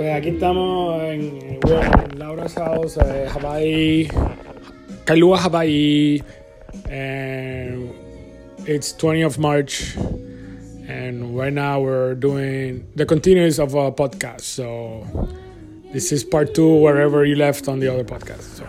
[0.00, 4.08] Pues aquí estamos en, en Laura's house, uh, Hawaii,
[5.04, 6.22] Kailua, Hawaii,
[6.88, 7.92] and
[8.66, 9.96] it's 20th of March.
[10.88, 14.40] And right now we're doing the continuance of a podcast.
[14.40, 15.06] So
[15.92, 18.56] this is part two, wherever you left on the other podcast.
[18.56, 18.64] So,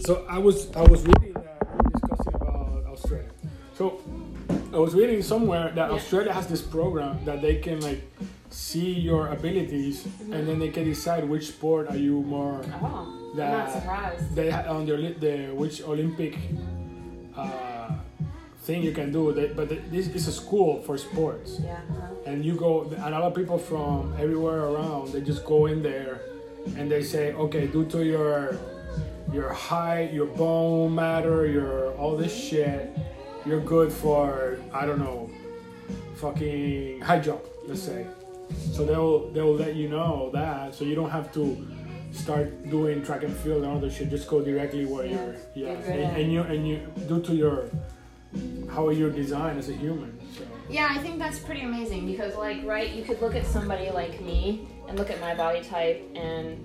[0.00, 3.30] so I was I was reading that we were discussing about Australia.
[3.78, 3.98] So
[4.74, 5.90] I was reading somewhere that.
[5.90, 8.02] Australia has this program that they can like
[8.52, 13.36] see your abilities and then they can decide which sport are you more Oh, I'm
[13.38, 14.34] not surprised.
[14.34, 16.36] they on the, the which Olympic
[17.36, 17.90] uh,
[18.62, 19.32] thing you can do.
[19.32, 21.80] They, but this is a school for sports, Yeah.
[21.96, 22.82] uh, and you go.
[23.02, 25.12] A lot of people from everywhere around.
[25.12, 26.20] They just go in there,
[26.76, 28.58] and they say, okay, due to your
[29.32, 32.90] your height, your bone matter, your all this shit,
[33.46, 35.30] you're good for I don't know,
[36.16, 37.40] fucking high jump.
[37.66, 38.06] Let's say.
[38.72, 41.66] So they'll they'll let you know that, so you don't have to
[42.12, 44.10] start doing track and field and other shit.
[44.10, 46.76] Just go directly where Yeah, you're, yeah, and, and you and you
[47.08, 47.68] due to your
[48.70, 50.18] how you're designed as a human.
[50.34, 53.90] So Yeah, I think that's pretty amazing because, like, right, you could look at somebody
[53.90, 56.58] like me and look at my body type, and,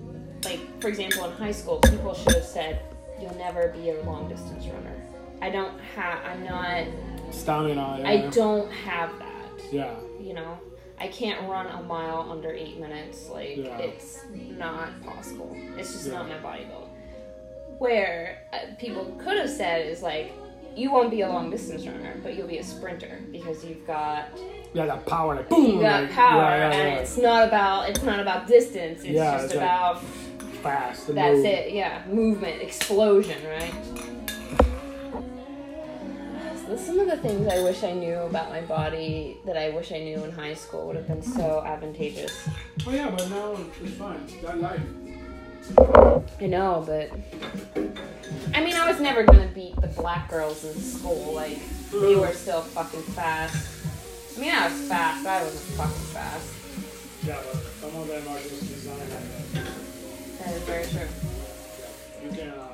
[0.44, 2.80] like, for example, in high school, people should have said,
[3.20, 4.94] You'll never be a long distance runner.
[5.42, 6.86] I don't have, I'm not,
[7.34, 7.98] stamina.
[8.00, 8.08] Yeah.
[8.08, 9.72] I don't have that.
[9.72, 10.58] Yeah, you know
[11.00, 13.78] i can't run a mile under eight minutes like Yeah.
[13.78, 16.14] it's not possible it's just Yeah.
[16.14, 16.88] not my body build
[17.78, 20.32] where uh, people could have said is like
[20.76, 24.28] you won't be a long distance runner but you'll be a sprinter because you've got
[24.74, 28.02] yeah, that power, like boom, you got like, power yeah, and it's not about it's
[28.02, 30.02] not about distance it's just it's like about
[30.62, 31.14] fast.
[31.14, 31.46] that's move.
[31.46, 33.72] it yeah movement explosion right
[36.68, 39.90] So some of the things I wish I knew about my body that I wish
[39.90, 42.46] I knew in high school would have been so advantageous.
[42.86, 44.20] Oh yeah, but now it's fine.
[44.42, 44.82] That life.
[46.38, 47.10] I know, but
[48.54, 51.32] I mean, I was never gonna beat the black girls in school.
[51.32, 51.58] Like
[51.90, 54.36] they were still fucking fast.
[54.36, 55.24] I mean, I was fast.
[55.24, 56.52] but I wasn't fucking fast.
[57.26, 60.44] Yeah, but some of them are just designed like that.
[60.44, 61.08] That is very true.
[62.22, 62.50] You can.
[62.50, 62.67] Uh,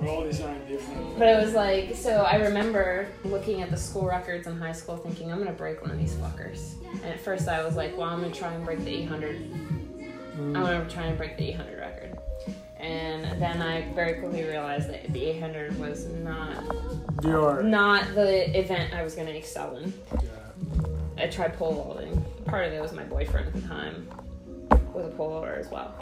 [0.00, 1.18] we're all designed different.
[1.18, 4.96] But it was like, so I remember looking at the school records in high school,
[4.96, 6.74] thinking I'm gonna break one of these fuckers.
[7.02, 10.12] And at first I was like, well, I'm gonna try and break the 800 mm.
[10.38, 12.18] I'm gonna try and break the 800 record.
[12.78, 16.62] And then I very quickly realized that the 800 was not
[17.24, 17.62] Your.
[17.62, 19.92] not the event I was gonna excel in.
[20.22, 20.28] Yeah.
[21.24, 22.24] I tried pole vaulting.
[22.44, 24.08] Part of it was my boyfriend at the time
[24.94, 25.92] was a pole vaulter as well.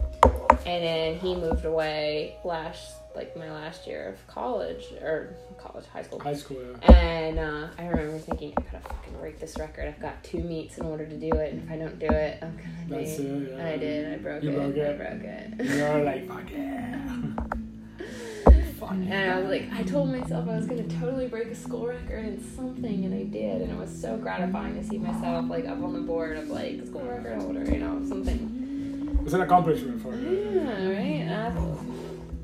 [0.66, 6.02] And then he moved away last like my last year of college or college high
[6.02, 6.20] school.
[6.20, 6.58] High school.
[6.82, 6.92] Yeah.
[6.92, 9.88] And uh, I remember thinking, I gotta fucking break this record.
[9.88, 12.38] I've got two meets in order to do it, and if I don't do it,
[12.42, 13.24] I'm gonna That's be.
[13.24, 13.48] it.
[13.50, 13.56] Yeah.
[13.56, 14.12] And I did.
[14.12, 14.54] I broke You it.
[14.54, 15.76] broke I broke it.
[15.76, 17.08] You're like fuck yeah.
[18.78, 21.86] Fuck And I was like, I told myself I was gonna totally break a school
[21.86, 25.64] record in something, and I did, and it was so gratifying to see myself like
[25.64, 29.18] up on the board of like school record holder, you know, something.
[29.24, 30.50] It's an accomplishment for you.
[30.62, 31.56] Yeah, right.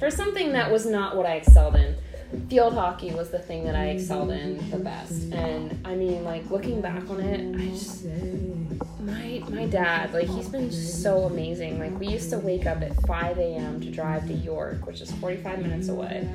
[0.03, 1.97] For something that was not what I excelled in.
[2.49, 6.51] Field hockey was the thing that I excelled in the best, and I mean, like
[6.51, 8.05] looking back on it, I just
[8.99, 11.79] my my dad, like he's been so amazing.
[11.79, 13.81] Like we used to wake up at 5 a.m.
[13.81, 16.29] to drive to York, which is 45 minutes away,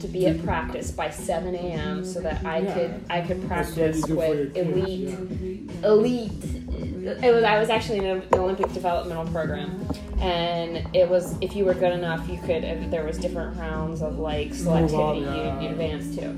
[0.00, 2.06] to be at practice by 7 a.m.
[2.06, 5.70] so that I could I could That's what you practice do for your with elite
[5.84, 6.44] elite.
[7.22, 9.86] It was I was actually in an Olympic developmental program,
[10.22, 12.90] and it was if you were good enough, you could.
[12.90, 16.36] There was different rounds of like selectivity you, you'd advance to.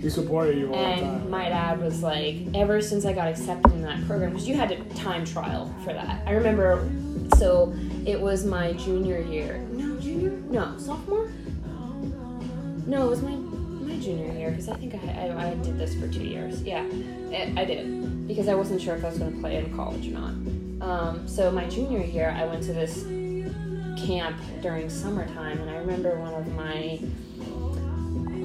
[0.00, 1.30] He supported you all the And time.
[1.30, 4.68] my dad was like, ever since I got accepted in that program, because you had
[4.68, 6.22] to time trial for that.
[6.26, 6.88] I remember,
[7.38, 7.74] so
[8.04, 9.58] it was my junior year.
[9.72, 10.30] No, junior?
[10.50, 11.30] No, sophomore?
[12.86, 15.94] No, it was my my junior year because I think I, I I did this
[15.94, 16.62] for two years.
[16.62, 16.84] Yeah,
[17.32, 20.06] I, I did because I wasn't sure if I was going to play in college
[20.08, 20.34] or not.
[20.80, 23.04] Um, so my junior year, I went to this
[24.06, 26.98] camp during summertime, and I remember one of my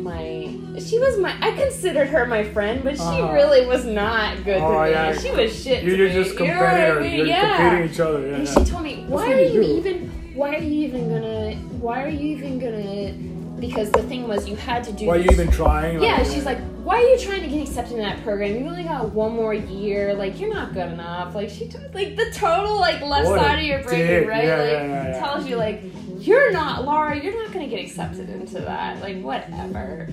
[0.02, 0.48] my
[0.80, 3.34] she was my I considered her my friend, but she Uh-huh.
[3.34, 4.92] really was not good Oh, to me.
[4.92, 5.14] yeah.
[5.18, 5.84] She was shit.
[5.84, 6.14] You're me.
[6.14, 7.04] just You know what I competitors.
[7.04, 7.16] mean?
[7.18, 7.58] You're yeah.
[7.70, 8.28] competing each other.
[8.28, 8.36] Yeah.
[8.36, 10.10] And she told me, "Why are you you do." even?
[10.36, 11.56] Why are you even gonna?
[11.82, 13.14] Why are you even gonna?"
[13.60, 15.06] Because the thing was, you had to do.
[15.08, 16.02] Why are you even trying?
[16.02, 18.56] yeah, she's like, why are you trying to get accepted in that program?
[18.56, 20.14] You only got one more year.
[20.14, 21.36] Like, you're not good enough.
[21.36, 24.28] Like, she took like the total like left What side of your brain, dick.
[24.28, 24.44] right?
[24.46, 25.84] Yeah, like, yeah, yeah, tells you like,
[26.18, 27.22] you're not Laura.
[27.22, 29.02] You're not gonna get accepted into that.
[29.02, 30.10] Like, whatever.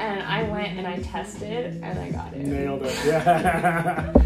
[0.00, 2.46] And I went and I tested and I got it.
[2.46, 2.94] nailed it.
[3.04, 4.12] Yeah.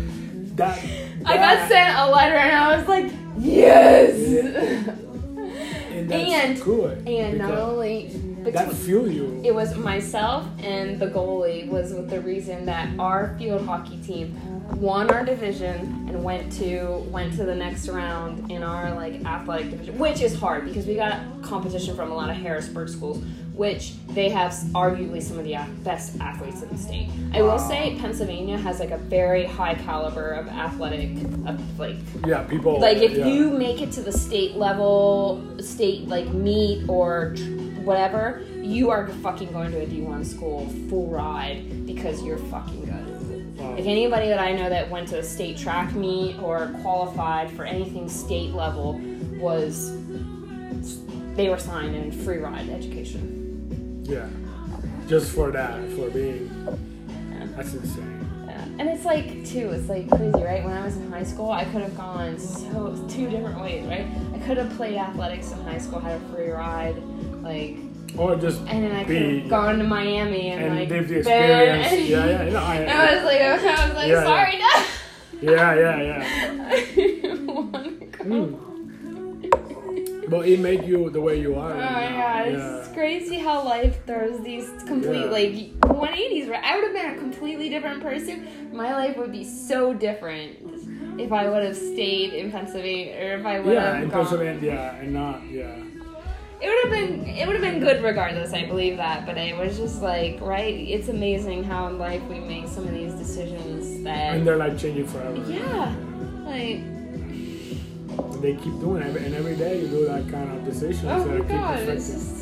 [0.57, 0.85] that
[1.25, 4.15] I got sent a letter and I was like, yes.
[5.93, 7.09] and that's and- good.
[7.09, 8.11] and not only
[8.50, 9.41] that between, feel you.
[9.44, 14.37] it was myself and the goalie was the reason that our field hockey team
[14.81, 19.71] won our division and went to went to the next round in our like athletic
[19.71, 23.23] division, which is hard because we got competition from a lot of Harrisburg schools,
[23.55, 27.09] which they have arguably some of the best athletes in the state.
[27.33, 31.11] I will say Pennsylvania has like a very high caliber of athletic,
[31.47, 31.97] of like
[32.27, 32.81] yeah, people.
[32.81, 33.27] like if yeah.
[33.27, 39.08] you make it to the state level state like meet or tr- whatever you are
[39.08, 43.02] fucking going to a d1 school full ride because you're fucking good
[43.58, 43.75] Wow.
[43.76, 47.64] if anybody that i know that went to a state track meet or qualified for
[47.64, 48.99] anything state level
[49.38, 49.93] was
[51.37, 53.38] they were signed in free ride education
[54.05, 54.28] yeah,
[55.06, 56.50] just for that, for being.
[57.31, 57.46] Yeah.
[57.56, 58.28] That's insane.
[58.46, 58.64] Yeah.
[58.78, 60.62] And it's like too, it's like crazy, right?
[60.64, 64.06] When I was in high school, I could have gone so two different ways, right?
[64.35, 66.96] I could have played athletics in high school, had a free ride,
[67.43, 67.77] like,
[68.17, 71.19] Or just and then I could have gone to Miami and, and like live the
[71.19, 71.93] experience.
[72.09, 74.59] yeah, yeah, no, I, I was like, I was like, Yeah, sorry,
[75.41, 76.53] yeah, yeah, yeah.
[76.53, 76.65] no.
[76.67, 78.25] I didn't wanna go.
[78.25, 80.29] Mm.
[80.29, 81.73] But it made you the way you are.
[81.73, 82.44] Oh my now.
[82.44, 82.77] god, Yeah.
[82.79, 85.38] it's crazy how life throws these complete Yeah.
[85.38, 85.53] like
[85.83, 86.65] 180s, right?
[86.65, 88.47] I would have been a completely different person.
[88.73, 90.56] My life would be so different
[91.21, 94.21] if I would have stayed in Pennsylvania or if I would Yeah, have in gone.
[94.21, 95.81] Pennsylvania, yeah, and not, yeah.
[96.62, 99.56] It would have been it would have been good regardless, I believe that, but it
[99.56, 100.75] was just like, right?
[100.75, 104.79] It's amazing how in life we make some of these decisions that And they're like
[104.79, 105.43] changing forever.
[105.50, 105.94] Yeah.
[106.44, 106.81] Like
[108.41, 111.41] they keep doing it, and every day you do that kind of decisions oh my
[111.41, 112.42] god, it's just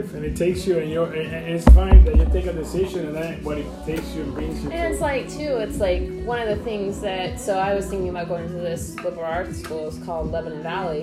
[0.00, 3.06] life, and it takes you, and you're, and it's fine that you take a decision,
[3.06, 4.70] and then what it takes you and brings you.
[4.70, 8.08] And it's like too, it's like one of the things that so I was thinking
[8.10, 9.88] about going to this liberal arts school.
[9.88, 11.02] It's called Lebanon Valley,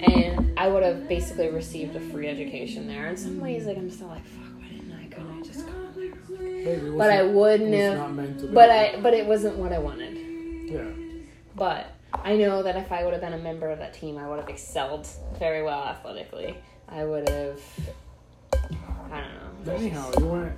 [0.00, 3.08] and I would have basically received a free education there.
[3.08, 5.06] In some ways, like I'm still like, fuck, why didn't I?
[5.06, 6.38] Couldn't I just gone there?
[6.40, 7.98] Maybe But I wouldn't have.
[7.98, 8.52] not meant to be.
[8.54, 10.16] But I, but it wasn't what I wanted.
[10.70, 10.84] yeah,
[11.56, 14.28] But I know that if I would have been a member of that team, I
[14.28, 15.06] would have excelled
[15.38, 16.56] very well athletically.
[16.88, 17.60] I would have.
[19.10, 19.72] I don't know.
[19.74, 20.52] Anyhow, you went,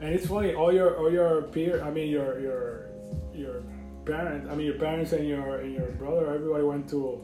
[0.00, 0.54] and it's funny.
[0.54, 2.86] All your, all your peer, I mean, your, your,
[3.34, 3.62] your
[4.04, 4.48] parents.
[4.50, 6.34] I mean, your parents and your, and your brother.
[6.34, 7.22] Everybody went to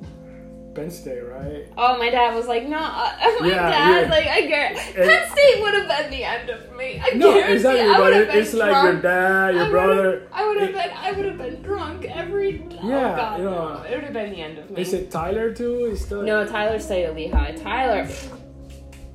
[0.75, 1.67] Penn State, right?
[1.79, 2.77] Oh, my dad was like, no.
[2.77, 4.15] Uh, my Yeah, dad's yeah.
[4.15, 4.77] like, I get.
[4.77, 7.01] And- Penn State would have been the end of me.
[7.03, 7.81] I No, guarantee exactly.
[7.81, 10.29] I But would have it, been it's like your dad, your I brother.
[10.33, 10.91] I would have been.
[10.95, 12.63] I would have been drunk every.
[12.83, 13.75] Oh Yeah, God, you know.
[13.79, 13.83] no.
[13.85, 14.83] It would have been the end of me.
[14.83, 15.87] Is it Tyler too?
[15.87, 17.53] Is still No, Tyler stayed at Lehigh.
[17.57, 18.07] Tyler,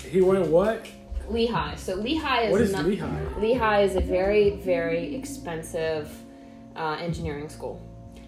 [0.09, 0.88] He went what?
[1.31, 1.75] Lehigh.
[1.75, 3.39] So Lehigh is What is not, Lehigh?
[3.39, 6.10] Lehigh is a very, very expensive
[6.75, 7.81] uh, engineering school,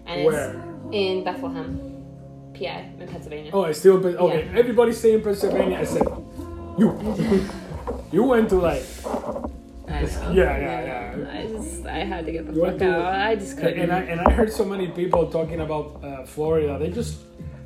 [0.06, 0.50] and Where?
[0.50, 0.58] it's
[0.92, 1.78] in Bethlehem,
[2.54, 3.50] PA, in Pennsylvania.
[3.52, 4.44] Oh, it's still Pen- okay.
[4.46, 4.58] Yeah.
[4.58, 6.08] Everybody stay in Pennsylvania except
[6.78, 6.88] you.
[8.12, 8.84] you went to like,
[9.88, 10.32] I know.
[10.32, 11.38] yeah, yeah, yeah.
[11.40, 13.14] I just, I had to get the You went fuck to- out.
[13.14, 13.78] I just couldn't.
[13.80, 16.78] and I and I heard so many people talking about uh, Florida.
[16.78, 17.20] They just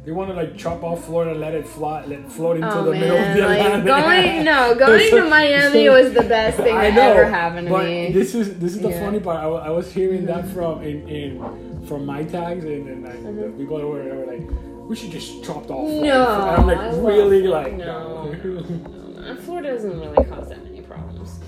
[0.09, 2.73] they want to like chop off Florida, and let it fly, let it float into
[2.73, 3.87] Oh the middle of man, the like Atlantic.
[3.87, 7.79] going no, going to Miami was the best thing I that know, ever happened to
[7.79, 8.11] me.
[8.11, 8.95] this is this is the Yeah.
[8.97, 9.05] Mm-hmm.
[9.05, 9.37] funny part.
[9.45, 13.53] I, I was hearing that from in, in from my tags and, and like the
[13.59, 14.49] people that were, were like,
[14.89, 15.87] we should just chop off.
[15.91, 16.05] Mm-hmm.
[16.05, 18.33] No, and I'm like I love- really like no.
[18.33, 19.37] no.
[19.45, 21.39] Florida doesn't really cause that many problems.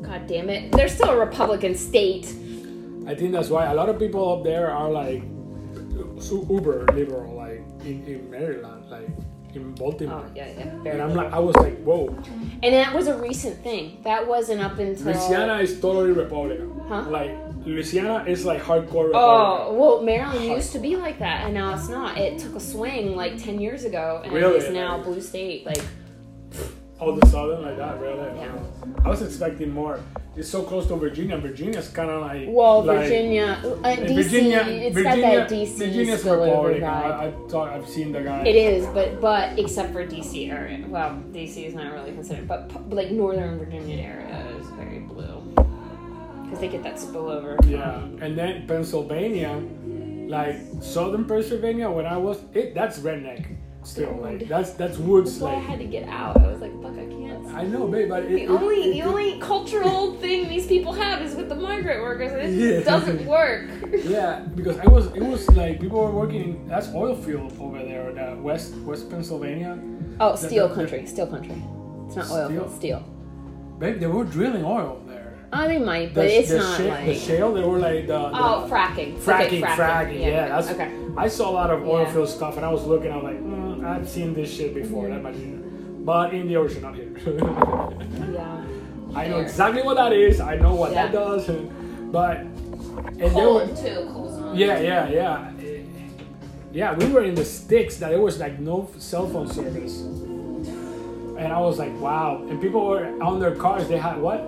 [0.00, 2.34] God damn it, they're still a Republican state.
[3.06, 5.22] I think that's why a lot of people up there are like
[6.48, 7.35] uber liberal,
[7.86, 9.08] in, in Maryland, like
[9.54, 10.24] in Baltimore.
[10.26, 10.82] Oh yeah, yeah.
[10.82, 12.08] Very And I'm like, I was like, whoa.
[12.62, 13.98] and that was a recent thing.
[14.04, 15.06] That wasn't up until.
[15.06, 16.80] Louisiana is totally Republican.
[16.88, 17.02] Huh?
[17.08, 17.30] Like
[17.64, 19.12] Louisiana is like hardcore oh, Republican.
[19.14, 22.18] Oh well, Maryland used to be like that, and now it's not.
[22.18, 24.58] It took a swing like ten years ago, and Really?
[24.58, 25.64] it's now blue state.
[25.66, 25.82] Like
[26.98, 28.38] All a sudden, like that, really.
[28.38, 28.54] Yeah.
[29.04, 30.00] I was expecting more.
[30.34, 31.36] It's so close to Virginia.
[31.36, 32.46] Virginia's kind of like.
[32.48, 36.84] well, like- Virginia, uh, DC, Virginia, it's Virginia, got that DC Virginia's Republican.
[36.84, 38.44] I, I thought I've seen the guy.
[38.46, 40.86] It is, but but except for DC area.
[40.88, 45.42] Well, DC is not really considered, but p- like Northern Virginia area is very blue
[46.44, 47.58] because they get that spillover.
[47.68, 49.62] Yeah, and then Pennsylvania,
[50.28, 53.55] like Southern Pennsylvania, when I was it, that's redneck
[53.86, 54.16] still.
[54.20, 55.38] Like that's that's woods.
[55.38, 56.36] So I had to get out.
[56.40, 57.46] I was like, fuck, I can't.
[57.54, 60.66] I know, babe, but it, The it- only it- the it- only cultural thing these
[60.66, 62.80] people have is with the migrant workers, and it Yeah.
[62.84, 63.68] doesn't work.
[64.04, 66.66] Yeah, because I was it was like people were working.
[66.68, 69.78] That's oil field over there, that West West Pennsylvania.
[70.20, 71.56] Oh, The- steel the- country, steel country.
[72.06, 72.68] It's not oil Steel?
[72.70, 73.00] steel.
[73.78, 75.34] Babe, they were drilling oil there.
[75.52, 77.04] Oh, they might, The, but it's the not sha- like.
[77.06, 77.52] the shale.
[77.54, 79.16] They were like the, the oh, fracking.
[79.18, 80.20] fracking, Okay, fracking.
[80.26, 80.70] Yeah, that's.
[80.70, 80.90] okay.
[81.16, 82.12] I saw a lot of oil Yeah.
[82.12, 83.10] field stuff, and I was looking.
[83.12, 85.08] I was like, mm, I've seen this shit before.
[85.08, 85.22] Mm-hmm.
[85.22, 87.12] That much, but in the ocean, not here.
[88.32, 88.64] Yeah.
[89.14, 90.40] I know exactly what that is.
[90.40, 91.46] I know what that does,
[92.12, 94.10] but and they were, Cold too.
[94.12, 94.56] Cold zone.
[94.56, 95.52] yeah, yeah, yeah,
[96.72, 96.94] yeah.
[96.94, 101.58] We were in the sticks that there was like no cell phone service, and I
[101.60, 102.44] was like, wow.
[102.48, 103.88] And people were on their cars.
[103.88, 104.40] They had what?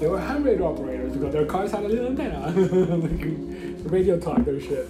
[0.00, 4.44] They were ham radio operators because their cars had a little antenna, like, radio talk
[4.44, 4.88] their shit.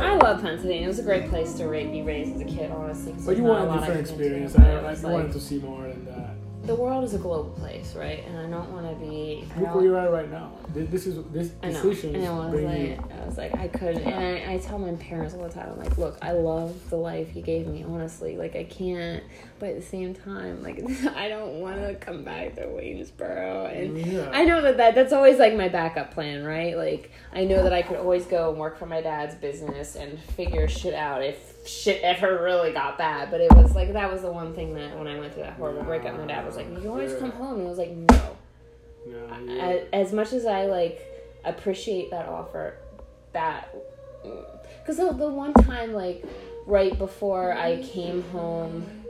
[0.00, 0.84] I love Pennsylvania.
[0.84, 3.12] It was a great place to ra- be raised as a kid, honestly.
[3.12, 4.56] But you there's not want a different experience.
[4.56, 6.30] I, I you like- wanted to see more than that.
[6.66, 8.24] The world is a global place, right?
[8.26, 9.46] And I don't want to be.
[9.56, 10.52] I Look where you're at right now.
[10.74, 12.66] This, is this I decision And is I was you.
[12.66, 14.14] like, I was like, I could, and
[14.50, 17.34] I, I tell my parents all the time, I'm like, look, I love the life
[17.34, 18.36] you gave me, honestly.
[18.36, 19.22] Like, I can't,
[19.58, 20.78] but at the same time, like,
[21.16, 23.66] I don't want to come back to Waynesboro.
[23.74, 24.30] And Yeah.
[24.32, 26.76] I know that, that that's always like my backup plan, right?
[26.76, 30.18] Like, I know that I could always go and work for my dad's business and
[30.18, 33.30] figure shit out if shit ever really got bad.
[33.30, 35.54] But it was like, that was the one thing that when I went through that
[35.54, 37.58] horrible breakup, my dad was like, you always come home.
[37.58, 38.36] And I was like, no
[39.06, 39.84] Yeah, a- yeah.
[39.92, 41.00] as much as I like
[41.44, 42.78] appreciate that offer,
[43.32, 43.74] that
[44.24, 44.44] mm,
[44.80, 46.24] because the, the one time like
[46.66, 49.04] right before I came home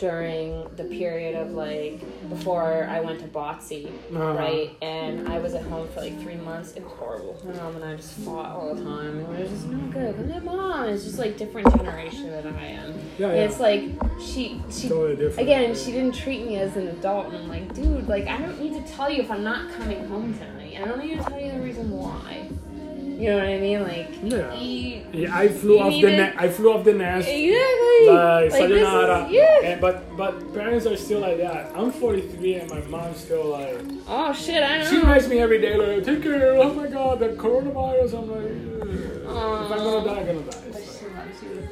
[0.00, 4.32] during the period of like before I went to Botsy, Uh-huh.
[4.32, 6.72] right, and I was at home for like three months.
[6.72, 7.36] It was horrible.
[7.46, 9.20] My mom and I just fought all the time.
[9.20, 10.16] It was just not good.
[10.16, 12.94] Cause my mom is just like different generation than I am.
[13.18, 13.32] Yeah, yeah.
[13.44, 13.82] it's like
[14.20, 15.40] she she Totally different.
[15.48, 18.58] again she didn't treat me as an adult and i'm like dude like i don't
[18.60, 21.38] need to tell you if i'm not coming home tonight i don't need to tell
[21.40, 22.48] you the reason why
[23.20, 24.54] you know what i mean like Yeah.
[24.54, 26.16] you, Yeah, I flew off need the it.
[26.16, 27.28] ne- I flew off the nest.
[27.28, 29.18] exactly Like, like this sayonara.
[29.26, 31.62] is, yeah And, but but parents are still like that.
[31.76, 33.76] I'm 43 and my mom's still like.
[34.08, 34.84] oh shit i know.
[34.90, 36.54] She know writes me every day like, take care.
[36.64, 38.10] Oh my god, the coronavirus.
[38.18, 38.52] I'm like,
[39.28, 39.64] "Ugh.
[39.66, 40.62] if I'm gonna die, I'm gonna die.
[40.72, 41.68] But So, she loves you.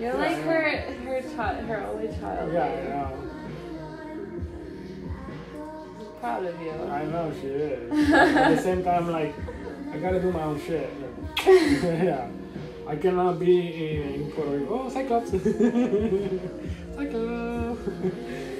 [0.00, 0.62] You're like her,
[1.06, 2.52] her child, her only child.
[2.52, 3.08] yeah, I know.
[6.20, 6.72] Proud of you.
[6.72, 8.10] I know she is.
[8.12, 9.34] At the same time, like,
[9.92, 10.90] I gotta do my own shit.
[11.46, 12.28] yeah.
[12.86, 14.84] I cannot be in Puerto Rico.
[14.84, 15.30] Oh, Cyclops.
[16.96, 17.80] Cyclops.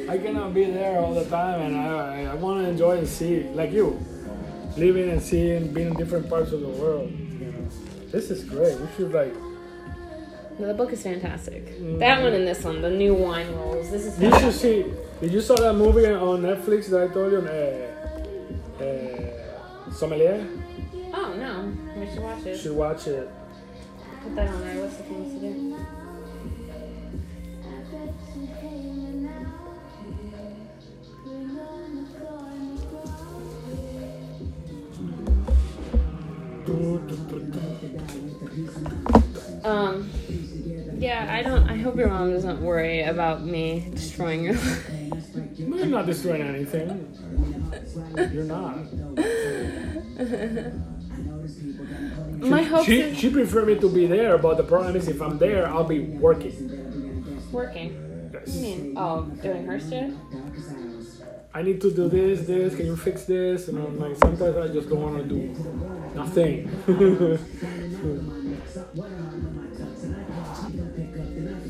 [0.08, 3.08] I cannot be there all the time, and I, I, I want to enjoy and
[3.08, 3.98] see, like you,
[4.76, 7.10] living and seeing, being in different parts of the world.
[7.10, 7.68] You know,
[8.10, 8.78] this is great.
[8.78, 9.34] We should like.
[10.58, 11.78] No, the book is fantastic.
[11.98, 13.90] That one and this one, the new wine rolls.
[13.90, 14.84] This is You should see.
[15.20, 17.38] Did you saw that movie on Netflix that I told you?
[17.38, 20.46] Uh, uh, Sommelier.
[21.14, 22.58] Oh no, we should watch it.
[22.58, 23.30] should watch it.
[24.22, 25.76] Put that on our list of things to do.
[39.64, 40.10] Um,
[40.98, 41.68] yeah, I don't.
[41.68, 44.90] I hope your mom doesn't worry about me destroying your life.
[45.56, 47.16] You're not destroying anything.
[48.32, 48.78] You're not.
[52.40, 55.20] My hopes She, is she prefer me to be there, but the problem is if
[55.20, 56.54] I'm there, I'll be working.
[57.50, 57.90] working.
[58.32, 58.94] Do you mean?
[58.96, 60.12] Oh, doing her shit?
[61.54, 62.76] I need to do this, this.
[62.76, 63.68] Can you fix this?
[63.68, 65.54] And I'm like, sometimes I just don't want to do
[66.14, 66.68] nothing.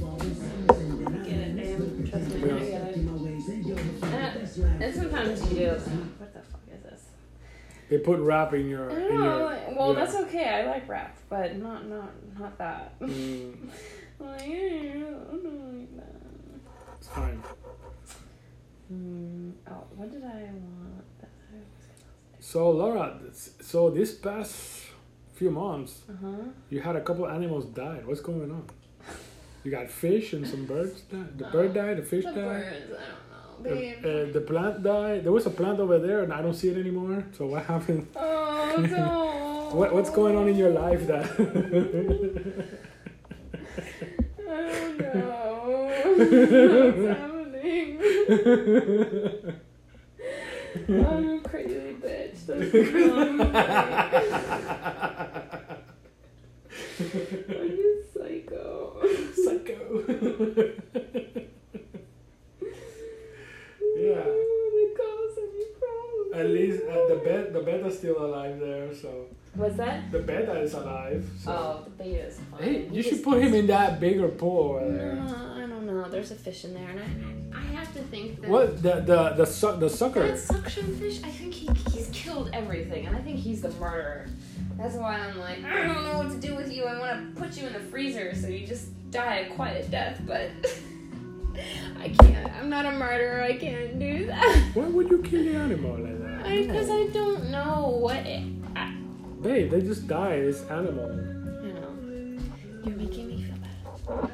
[0.09, 2.11] Get it, babe.
[2.11, 2.97] Trust me, I get it.
[4.03, 5.69] And, and sometimes you do.
[5.69, 7.03] What the fuck is this?
[7.88, 8.90] They put rap in your.
[8.90, 9.59] I In your.
[9.76, 10.00] Well, yeah.
[10.04, 10.49] that's okay.
[10.49, 12.99] I like rap, but not not not that.
[14.21, 14.99] Mm, like, I
[15.30, 16.16] don't like that.
[16.97, 17.40] it's fine.
[18.88, 19.50] Hmm.
[19.71, 20.26] Oh, what did I
[20.64, 21.04] want?
[21.21, 23.16] That I was So Laura,
[23.61, 24.87] so this past
[25.35, 26.02] few months.
[26.11, 26.37] Uh huh.
[26.71, 28.04] you had a couple animals died.
[28.07, 28.64] What's going on?
[29.62, 31.38] You got fish and some birds died.
[31.38, 31.99] The bird died.
[31.99, 32.45] The fish The died.
[32.45, 33.00] birds.
[33.61, 34.29] I don't know, babe.
[34.31, 35.25] uh, the plant died.
[35.25, 37.25] There was a plant over there, and I don't see it anymore.
[37.37, 38.07] So what happened?
[38.17, 39.35] oh no.
[39.69, 41.27] What, what's going on in your life that?
[41.29, 41.37] I
[44.49, 45.93] don't know.
[46.17, 48.00] What's happening?
[50.88, 52.47] I'm a crazy bitch.
[52.47, 52.73] That's.
[57.00, 59.03] Are you psycho?
[59.45, 59.85] Psycho.
[64.11, 64.25] yeah.
[64.27, 66.35] Would cause any problems?
[66.35, 68.95] At least uh, the bed, the betta still alive there.
[68.95, 70.11] So What's that?
[70.12, 71.25] the betta is alive.
[71.43, 71.50] So.
[71.53, 72.62] Oh, the he is fine.
[72.62, 75.12] Hey, He you should put him in that bigger pool over No, there.
[75.57, 76.09] I don't know.
[76.09, 77.00] There's a fish in there, and
[77.55, 78.50] I, I have to think that.
[78.50, 80.27] What the the the su- the sucker?
[80.29, 84.27] That suction fish, I think he, he's killed everything, and I think he's the murderer.
[84.79, 86.85] That's why I'm like, I don't know what to do with you.
[86.85, 90.21] I want to put you in the freezer so you just die a quiet death,
[90.25, 90.50] but
[92.00, 92.53] I can't.
[92.57, 93.43] I'm not a murderer.
[93.43, 94.71] I can't do that.
[94.75, 96.45] Why would you kill the animal like that?
[96.49, 98.45] Because I, don't know what it.
[98.77, 98.95] I,
[99.43, 100.35] Babe, they just die.
[100.35, 101.09] It's animal.
[101.65, 102.41] you know,
[102.85, 104.33] you're making me feel bad.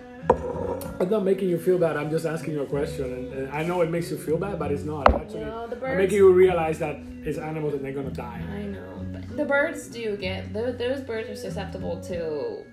[1.01, 1.97] I'm not making you feel bad.
[1.97, 4.59] I'm just asking you a question, and, and I know it makes you feel bad,
[4.59, 5.13] but it's not.
[5.13, 5.93] Actually, No, the birds.
[5.93, 8.41] I'm making you realize that it's animals and they're gonna die.
[8.53, 12.65] I know, but the birds do get tho- those birds are susceptible to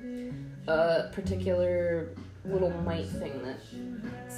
[0.67, 2.10] a particular
[2.43, 3.57] little mite thing that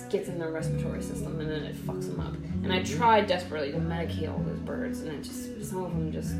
[0.10, 2.34] gets in their respiratory system and then it fucks them up.
[2.64, 6.12] And I tried desperately to medicate all those birds, and it just some of them
[6.12, 6.36] just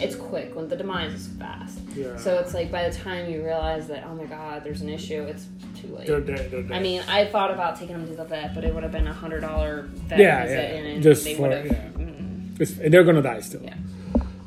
[0.00, 1.80] it's quick when the demise is fast.
[1.94, 2.16] yeah.
[2.16, 5.22] So it's like by the time you realize that oh my god, there's an issue,
[5.22, 6.06] it's too late.
[6.06, 6.50] they're dead.
[6.50, 6.72] They're dead.
[6.72, 9.06] I mean, I thought about taking them to the vet, but it would have been
[9.06, 11.66] a hundred dollar vet Yeah, visit, yeah, and just they for- would have.
[11.66, 11.88] yeah.
[11.96, 12.60] mm.
[12.60, 13.62] It's, they're gonna die still.
[13.62, 13.74] Yeah.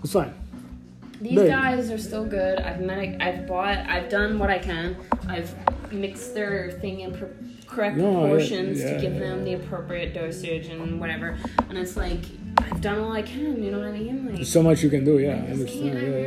[0.04, 0.34] It's fine.
[1.22, 2.60] These guys are still good.
[2.60, 4.96] I've met, I've bought, I've done what I can.
[5.28, 5.54] I've
[5.92, 7.30] mixed their thing in pro-
[7.68, 9.20] correct No, proportions yeah, to give yeah.
[9.20, 11.38] them the appropriate dosage and whatever.
[11.68, 12.22] And it's like
[12.60, 13.62] I've done all I can.
[13.62, 14.26] You know what I mean?
[14.28, 15.20] Like There's so much you can do.
[15.20, 16.00] Yeah, I just understand.
[16.00, 16.20] can't- Yeah,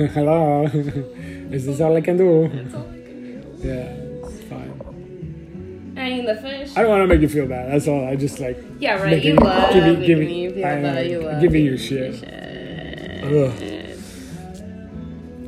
[0.00, 0.08] yeah.
[0.14, 0.64] Hello.
[1.50, 2.48] Is this all I can do?
[2.52, 3.68] That's all I can do.
[3.68, 4.07] Yeah.
[5.98, 6.70] I mean, the fish.
[6.76, 7.70] I don't want to make you feel bad.
[7.72, 8.06] That's all.
[8.06, 9.10] I just like Yeah, right.
[9.10, 11.06] making- You love giving- making giving- me feel I bad.
[11.10, 12.14] You love you making me shit.
[12.14, 13.24] shit.
[13.24, 13.52] Ugh.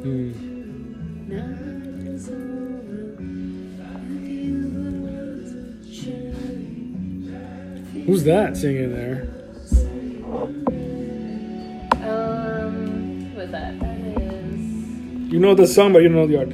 [0.02, 0.32] Mm.
[1.28, 4.58] Night is over, and you
[5.04, 5.52] was
[5.94, 8.02] shining.
[8.06, 9.28] Who's that singing there?
[12.02, 13.78] Um, who is that?
[13.78, 16.48] That is You know the song, but you know the art.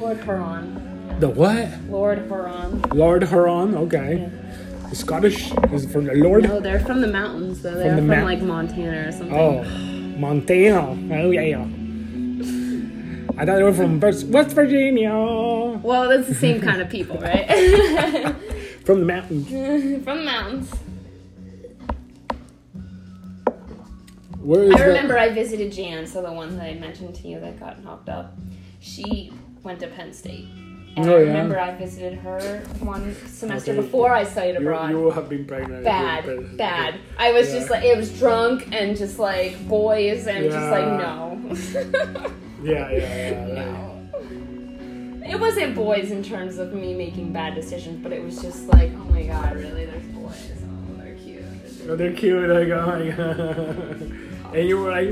[0.00, 0.75] Lord Huron.
[1.18, 1.68] The what?
[1.88, 2.82] Lord Huron.
[2.92, 3.74] Lord Huron.
[3.74, 4.30] Okay.
[4.90, 5.50] The Scottish.
[5.72, 6.44] Is from the Lord?
[6.44, 7.74] No, they're from the mountains, though.
[7.74, 9.34] They're the from, mount- like Montana or something.
[9.34, 9.64] Oh,
[10.18, 11.14] Montana.
[11.14, 11.66] Oh yeah.
[13.38, 15.10] I thought they were from West West Virginia.
[15.12, 17.46] Well, that's the same kind of people, right?
[18.86, 19.48] From the mountains.
[20.04, 20.70] from the mountains.
[24.38, 24.86] Where is I that?
[24.86, 28.08] remember I visited Jan, so the one that I mentioned to you that got knocked
[28.08, 28.38] up.
[28.78, 29.32] She
[29.64, 30.46] went to Penn State.
[30.96, 31.26] And Oh, I yeah.
[31.26, 33.80] remember I visited her one semester Okay.
[33.82, 34.90] before I studied abroad.
[34.90, 35.84] you will have been pregnant.
[35.84, 36.94] bad, bad.
[37.18, 37.58] I was Yeah.
[37.58, 41.38] just like, it was drunk and just like boys and just like, no.
[42.62, 43.46] Yeah, yeah, yeah.
[43.54, 43.92] no.
[45.28, 48.90] It wasn't boys in terms of me making bad decisions, but it was just like,
[48.94, 49.84] oh my god, really?
[49.84, 50.52] There's boys.
[50.64, 51.42] Oh, they're cute.
[51.88, 52.48] Oh, they're cute.
[52.48, 54.12] Like, oh my god.
[54.54, 55.10] And you were like,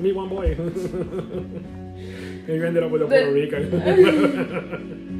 [0.00, 0.54] me one boy.
[2.46, 5.00] And you ended up with a But- Puerto Rican.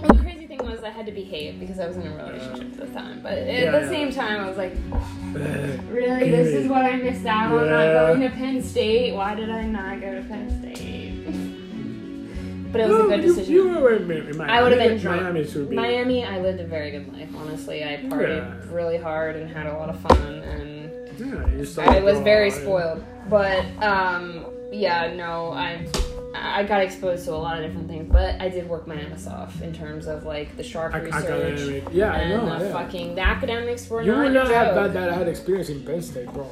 [0.00, 2.72] Well, the crazy thing was I had to behave because I was in a relationship
[2.72, 3.20] at the time.
[3.22, 3.88] But at Yeah, the yeah.
[3.88, 4.72] same time, I was like,
[5.92, 6.30] really?
[6.30, 9.14] This is what I missed out on not going to Penn State?
[9.14, 11.26] Why did I not go to Penn State?
[12.72, 13.52] but it was No, a good you- decision.
[13.54, 14.40] You, were in Miami.
[14.50, 15.20] I would have been drunk.
[15.22, 15.76] Miami should be.
[15.76, 17.28] Miami, I lived a very good life.
[17.36, 18.74] Honestly, I partied Yeah.
[18.74, 22.50] really hard and had a lot of fun, and Yeah, you saw I was very
[22.50, 23.04] spoiled.
[23.28, 25.86] But um, yeah, no, I
[26.34, 29.26] I got exposed to a lot of different things, but I did work my ass
[29.26, 31.84] off in terms of like the shark Ac- research academic.
[31.92, 32.58] Yeah, I know.
[32.58, 32.72] the yeah.
[32.72, 35.84] fucking the academics were You not would not have that that I had experience in
[35.84, 36.46] Penn State, bro.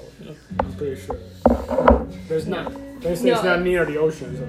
[0.61, 1.17] I'm pretty sure.
[2.29, 2.65] There's No.
[2.65, 2.73] not.
[3.03, 4.47] Penn State's No, not near the ocean, so.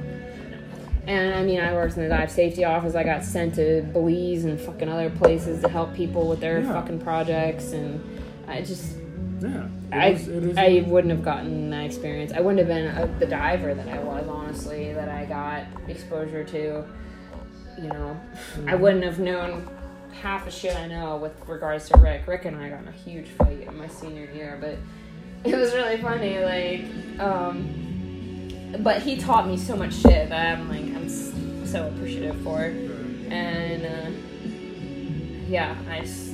[1.08, 2.94] And I mean, I worked in the dive safety office.
[2.96, 6.74] I got sent to Belize and fucking other places to help people with their Yeah.
[6.74, 8.00] fucking projects, and
[8.48, 8.96] I just
[9.42, 9.68] Yeah.
[9.92, 12.32] I, is- I wouldn't have gotten that experience.
[12.34, 16.44] I wouldn't have been uh the diver that I was, honestly, that I got exposure
[16.44, 16.86] to.
[17.78, 18.82] You know, I Mm-hmm.
[18.82, 19.68] wouldn't have known
[20.22, 22.28] half the shit I know with regards to Rick.
[22.28, 24.76] Rick and I got in a huge fight in my senior year, but
[25.50, 26.40] it was really funny.
[26.40, 27.70] Like, um,
[28.84, 31.08] but he taught me so much shit that I'm like, I'm
[31.66, 32.64] so appreciative for.
[32.64, 34.10] And uh,
[35.48, 36.34] yeah, I, s-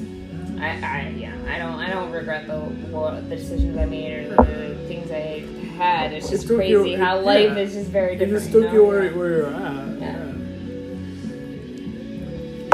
[0.60, 4.36] I, I- yeah, I don't, I don't regret the what, the decisions I made or
[4.36, 6.14] the things I had.
[6.14, 7.58] It's just took crazy you- how it- life yeah.
[7.64, 8.40] is just very It different.
[8.44, 8.74] just took know?
[8.74, 9.54] you where, where you're at.
[10.00, 10.32] Yeah.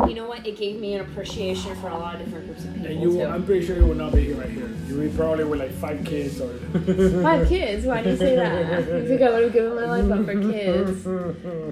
[0.01, 0.07] Yeah.
[0.07, 0.45] You know what?
[0.45, 3.11] It gave me an appreciation for a lot of different groups of people And you,
[3.13, 3.23] too.
[3.23, 4.69] I'm pretty sure you will not be here right here.
[4.87, 6.49] You will probably with like five kids or.
[7.23, 7.85] Five kids?
[7.85, 8.87] Why do you say that?
[8.87, 11.05] You think I would have given my life up for kids?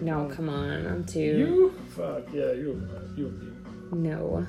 [0.04, 0.86] No, come on.
[0.88, 1.20] I'm too.
[1.20, 1.74] You?
[1.96, 2.88] Fuck yeah, you.
[3.18, 3.34] You.
[3.92, 4.46] No.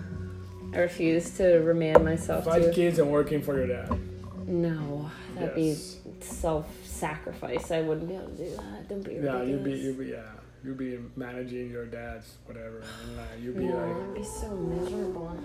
[0.73, 2.73] I refuse to remand myself Five to.
[2.73, 3.99] kids and working for your dad.
[4.47, 5.95] No, that'd Yes.
[5.97, 7.71] be self-sacrifice.
[7.71, 8.89] I wouldn't be able to do that.
[8.89, 9.49] Don't be Ridiculous.
[9.49, 10.23] Yeah, you'd be, you'd be, yeah,
[10.65, 14.55] you'd be managing your dad's whatever, and uh, you'd be no, like, I'd be so
[14.57, 15.37] miserable.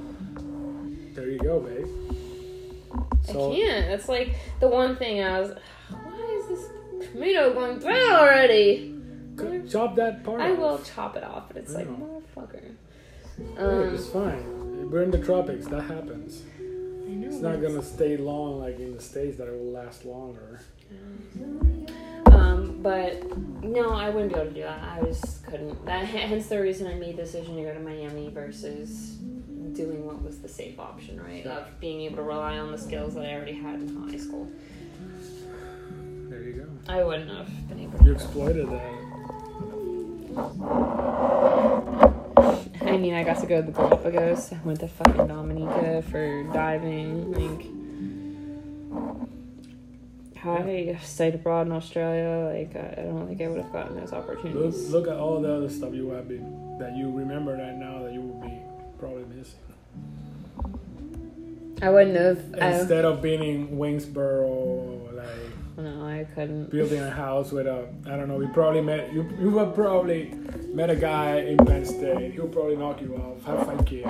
[1.14, 1.88] there you go, babe.
[3.24, 3.88] So, I can't.
[3.88, 5.52] That's like the one thing I was.
[5.90, 8.92] Why is this tomato going through already?
[9.70, 10.40] chop that part.
[10.42, 10.58] I off.
[10.60, 11.96] will chop it off, but it's like Yeah.
[11.96, 12.62] motherfucker.
[13.38, 14.55] Hey, Um, it's fine.
[14.96, 15.68] We're in the tropics.
[15.68, 16.44] That happens.
[16.58, 16.62] I
[17.10, 17.28] know.
[17.28, 19.36] It's not gonna stay long like in the states.
[19.36, 20.62] That it will last longer.
[22.28, 24.82] Um, but no, I wouldn't be able to do that.
[24.82, 25.86] I just couldn't.
[25.86, 29.18] That hence the reason I made the decision to go to Miami versus
[29.74, 31.44] doing what was the safe option, right?
[31.44, 31.58] Yeah.
[31.58, 34.50] Of being able to rely on the skills that I already had in high school.
[36.30, 36.70] There you go.
[36.88, 38.06] I wouldn't have been able to.
[38.06, 39.06] You exploited that.
[42.96, 44.54] I mean, I got to go to the Galapagos.
[44.54, 47.34] I went to fucking Dominica for diving.
[47.34, 47.66] Like,
[50.46, 52.54] I stayed abroad in Australia.
[52.54, 54.92] Like, I I don't think I would have gotten those opportunities.
[54.92, 58.14] look at all the other stuff you have been that you remember right now that
[58.14, 58.62] you will be
[58.98, 59.60] probably missing.
[61.82, 62.56] I wouldn't have.
[62.62, 65.28] I, Instead of being in Waynesboro, like
[65.78, 66.70] no, I couldn't.
[66.72, 68.40] building a house with a, I don't know.
[68.40, 69.30] You probably met you.
[69.40, 70.34] You have probably
[70.74, 72.34] met a guy in Penn State.
[72.34, 73.44] He'll probably knock you off.
[73.46, 74.08] Have five kids.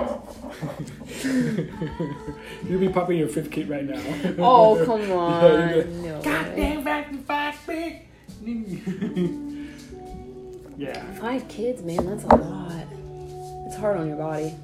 [2.68, 4.00] You'll be popping your fifth kid right now.
[4.38, 5.74] Oh come Yeah, on!
[5.76, 6.22] you no way.
[6.22, 8.02] Goddamn back to five big.
[10.78, 11.12] yeah.
[11.14, 12.04] Five kids, man.
[12.06, 12.86] That's a lot.
[13.66, 14.54] It's hard on your body.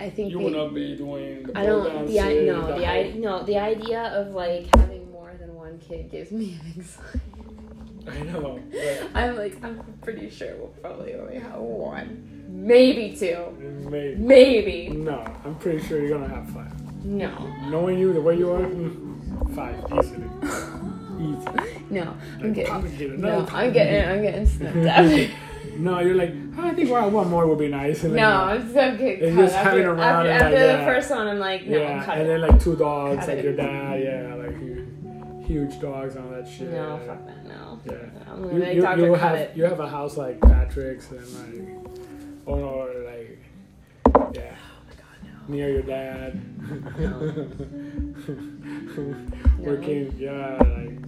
[0.00, 1.42] I think You the- will not be doing.
[1.44, 1.82] The I don't.
[1.82, 2.66] program The I no.
[2.78, 3.42] The I no.
[3.44, 4.99] The idea of like having more than one
[5.80, 7.20] kid gives me anxiety.
[8.08, 8.60] I know.
[8.72, 13.36] but I'm like, I'm pretty sure we'll probably only have one, maybe two,
[13.90, 14.16] Maybe.
[14.16, 17.04] maybe No, I'm pretty sure you're gonna have five.
[17.04, 17.30] no,
[17.68, 20.26] Knowing you the way you are, mm, five easily.
[21.20, 21.84] Easy.
[21.90, 22.16] no.
[22.40, 23.18] I'm getting Complicated.
[23.18, 23.40] no.
[23.42, 25.30] No, I'm getting I'm getting snipped at.
[25.76, 28.02] No, you're like, I think one, one more would be nice.
[28.04, 29.42] And then, No, I'm just gonna get It's cut.
[29.44, 30.84] just having after, around after, and after like the that.
[30.86, 32.26] first one, I'm like, no, yeah, cut and it.
[32.28, 33.44] then like two dogs, Cut like it.
[33.44, 34.56] your dad, yeah, like
[35.50, 36.70] huge dogs and all that shit.
[36.70, 37.80] no, fuck that, no.
[37.84, 37.92] Yeah.
[38.30, 39.56] I'm You, make you, you have it.
[39.56, 41.92] you have a house like Patrick's and like,
[42.46, 43.38] oh, or like,
[44.34, 45.54] yeah, Oh my god, no.
[45.54, 46.40] near your dad.
[46.98, 47.10] No.
[49.58, 50.98] Working, yeah, like.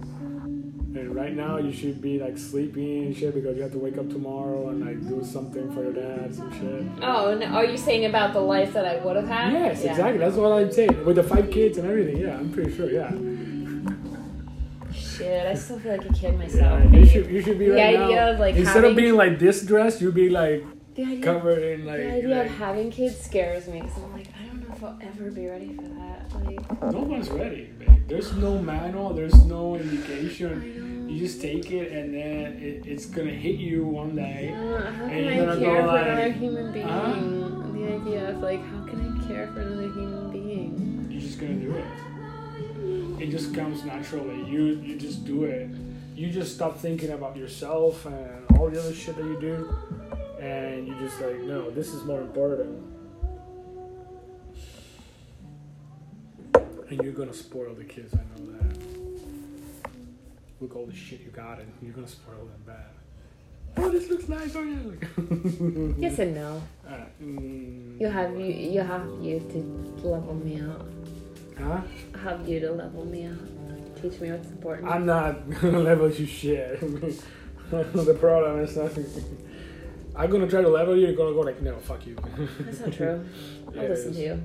[0.95, 3.97] And right now you should be like sleeping and shit because you have to wake
[3.97, 6.85] up tomorrow and like do something for your dad, some shit.
[7.03, 9.53] Oh, no, are you saying about the life that I would have had?
[9.53, 9.89] Yes, Yeah.
[9.91, 10.19] exactly.
[10.19, 11.03] That's what I'm saying.
[11.03, 13.09] With the five kids and everything, yeah, I'm pretty sure, yeah.
[15.23, 16.83] Shit, I still feel like a kid myself.
[16.83, 18.31] Yeah, you should you should be The right idea now.
[18.31, 20.63] of, like, Instead of being like this dressed, you'd be like
[20.95, 21.97] the idea, covered in like.
[21.97, 24.83] the idea like of having kids scares me because I'm like, I don't know if
[24.83, 26.19] I'll ever be ready for that.
[26.43, 28.07] Like, no one's ready, babe.
[28.07, 29.13] There's no manual.
[29.13, 31.07] There's no indication.
[31.09, 34.51] You just take it, and then it, it's gonna hit you one day.
[34.53, 36.87] uh, how And can you're I care for another human being?
[36.87, 37.13] huh?
[37.77, 41.07] The idea of like, how can I care for another human being?
[41.09, 41.85] You're just gonna do it.
[43.23, 44.43] It just comes naturally.
[44.51, 45.69] You you just do it.
[46.13, 49.73] You just stop thinking about yourself and all the other shit that you do,
[50.41, 52.83] and you just like, no, this is more important.
[56.89, 58.13] And you're gonna spoil the kids.
[58.13, 58.77] I know that.
[60.59, 62.91] Look all the shit you got, and you're gonna spoil them bad.
[63.77, 64.53] Oh, this looks nice.
[64.53, 64.61] Yeah.
[64.83, 65.07] Like,
[65.97, 66.61] Yes and no.
[66.85, 70.85] Uh, mm, You have you you have you to level me out.
[71.59, 71.81] Huh?
[72.23, 74.01] Have you to level me out.
[74.01, 74.89] Teach me what's important.
[74.89, 76.79] I'm not gonna level you shit.
[77.71, 78.91] the problem is not.
[80.15, 81.07] I'm gonna try to level you.
[81.07, 82.15] You're gonna go like, no, fuck you.
[82.59, 83.25] That's not true.
[83.77, 84.43] I'll listen to you.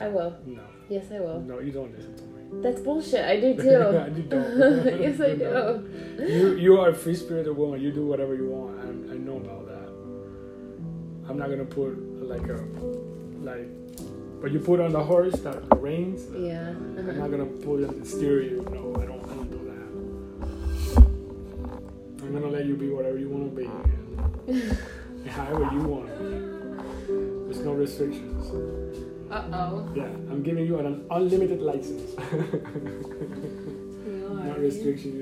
[0.00, 0.36] I will.
[0.46, 1.40] No, Yes, I will.
[1.40, 2.62] no, you don't listen to me.
[2.62, 3.24] That's bullshit.
[3.24, 3.62] I do you too.
[4.28, 5.00] don't.
[5.00, 6.16] yes, I You don't.
[6.16, 6.24] do.
[6.26, 7.80] You you are a free spirited woman.
[7.80, 8.78] You do whatever you want.
[8.80, 9.88] I, I know about that.
[11.28, 12.58] I'm not gonna put like a
[13.42, 13.68] like,
[14.40, 16.22] but you put on the horse that the reins.
[16.34, 16.70] Yeah.
[16.70, 18.64] I'm not gonna put on the steering.
[18.64, 19.24] No, I don't.
[19.24, 19.86] I don't do that.
[22.22, 23.68] I'm gonna let you be whatever you want to be,
[24.52, 24.78] and,
[25.28, 26.08] however you want.
[27.46, 28.50] There's no restrictions.
[29.30, 29.88] Uh oh.
[29.94, 32.16] Yeah, I'm giving you an unlimited license.
[34.40, 35.12] Not restriction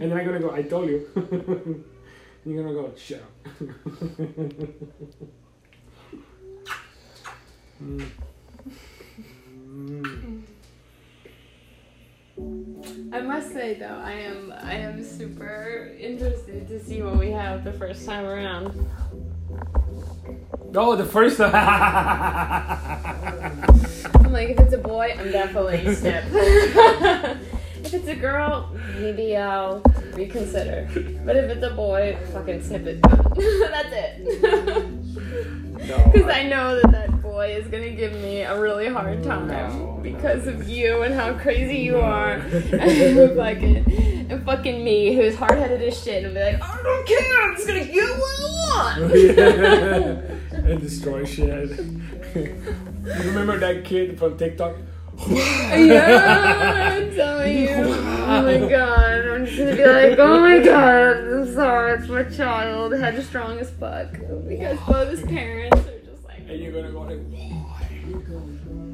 [0.00, 0.52] and then I'm gonna go.
[0.52, 1.06] I told you.
[1.14, 1.84] and
[2.44, 2.92] you're gonna go.
[2.96, 3.56] Shut up.
[7.82, 8.06] mm.
[12.38, 13.12] Mm.
[13.12, 17.64] I must say though, I am I am super interested to see what we have
[17.64, 18.72] the first time around.
[20.74, 21.52] Oh, the first time.
[24.14, 26.24] I'm like, if it's a boy, I'm definitely snip.
[27.92, 29.82] If it's a girl, maybe I'll
[30.14, 30.88] reconsider.
[31.24, 33.02] But if it's a boy, fucking snip it.
[33.02, 34.24] That's it.
[36.12, 39.98] Because I know that that boy is gonna give me a really hard time No.
[40.02, 45.58] because of you and how crazy you are, and fucking, and fucking me, who's hard
[45.58, 49.00] headed as shit, and be like, I don't care, I'm just gonna get what I
[49.00, 50.64] want.
[50.66, 51.70] and destroy shit.
[52.36, 52.54] you
[53.24, 54.76] remember that kid from TikTok?
[55.28, 57.74] Yeah, I'm telling you.
[57.74, 62.22] Oh my god, I'm just gonna be like, oh my god, I'm sorry, it's my
[62.24, 64.12] child, headstrong as fuck,
[64.48, 66.40] because both his parents are just like.
[66.48, 67.69] And you're gonna go like, why?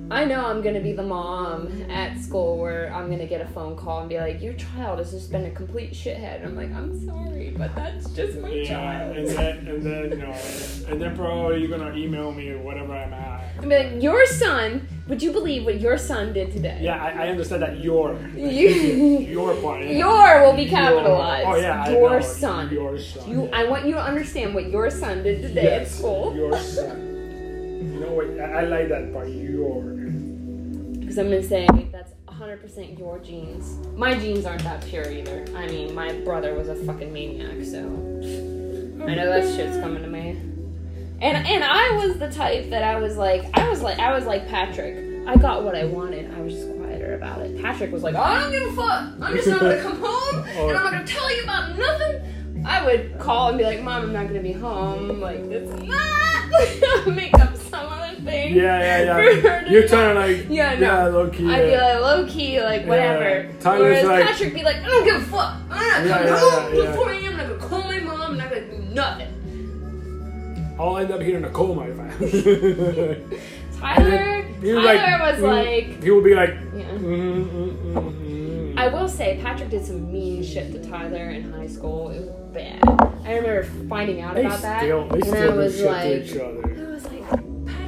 [0.08, 3.74] I know I'm gonna be the mom at school where I'm gonna get a phone
[3.76, 7.04] call and be like, "Your child has just been a complete shithead." I'm like, "I'm
[7.04, 10.34] sorry, but that's just my Yeah, child." and then and then you know,
[10.88, 13.44] and then probably you're gonna email me or whatever I'm at.
[13.58, 17.24] And be like, "Your son, would you believe what your son did today?" Yeah, I,
[17.26, 18.68] I understand that your You,
[19.28, 19.82] your part.
[19.84, 19.90] yeah.
[20.04, 21.46] your will be Your- capitalized.
[21.48, 22.72] Oh yeah, I your son.
[22.72, 23.28] Your son.
[23.28, 23.50] You, yeah.
[23.58, 26.32] I want you to understand what your son did today at Yes, school.
[26.36, 27.15] Your son.
[27.76, 28.40] You know what?
[28.40, 29.28] I, I like that part.
[29.28, 29.82] Your.
[29.82, 33.78] Because I'm gonna say that's 100% your genes.
[33.96, 35.44] My genes aren't that pure either.
[35.56, 37.78] I mean, my brother was a fucking maniac, so
[39.04, 40.30] I know that shit's coming to me.
[41.20, 44.26] And and I was the type that I was like, I was like, I was
[44.26, 45.26] like Patrick.
[45.26, 46.32] I got what I wanted.
[46.34, 47.60] I was just quieter about it.
[47.60, 49.12] Patrick was like, I don't give a fuck.
[49.20, 52.64] I'm just not gonna come home, and I'm not gonna tell you about nothing.
[52.66, 55.20] I would call and be like, Mom, I'm not gonna be home.
[55.20, 57.55] Like it's not make up
[58.26, 58.54] thing.
[58.54, 59.68] Yeah, yeah, yeah.
[59.70, 60.46] You're trying to like.
[60.50, 60.80] Yeah, no.
[60.80, 61.48] Yeah, low key.
[61.50, 63.24] I'd be like low key, like whatever.
[63.48, 63.60] Yeah.
[63.60, 65.54] Tyler's Whereas like- Patrick be like, I don't give a fuck.
[65.70, 66.90] I'm not Yeah, coming yeah, home yeah, yeah.
[66.90, 67.24] before I am.
[67.26, 68.20] I'm not gonna call my mom.
[68.20, 69.32] I'm not gonna do nothing.
[70.78, 72.06] I'll end up here in a coma if I.
[73.80, 76.50] Tyler, Tyler was mm, like, he would be like.
[76.74, 76.84] yeah.
[76.96, 78.78] Mm, mm, mm, mm.
[78.78, 82.10] I will say, Patrick did some mean shit to Tyler in high school.
[82.10, 82.82] It was bad.
[83.24, 86.26] I remember finding out They about that, still, and I was like,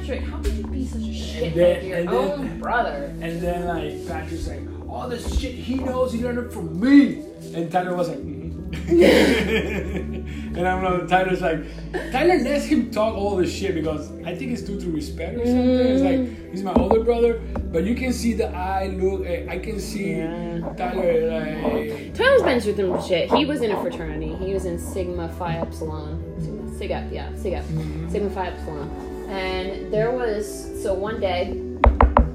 [0.09, 3.13] Patrick, how could you be such a shithead then- to your and then- own brother?
[3.21, 7.23] And then like Patrick's like, all this shit he knows, he learned it from me.
[7.53, 8.39] And Tyler was like, mm
[8.89, 11.63] and I'm like, Tyler's like,
[12.11, 15.45] Tyler lets him talk all this shit because I think it's due to respect or
[15.45, 15.69] something.
[15.69, 17.39] It's like he's my older brother,
[17.71, 19.25] but you can see the eye look.
[19.25, 20.59] eh, I can see Yeah.
[20.77, 22.13] Tyler like.
[22.15, 23.31] Tyler's been through some shit.
[23.31, 24.35] He was in a fraternity.
[24.35, 26.23] He was in Sigma Phi Epsilon.
[26.39, 27.65] Sigma, Sig Ep, yeah, Sig Ep.
[28.11, 29.08] Sigma Phi Epsilon.
[29.29, 31.53] And there was, so one day,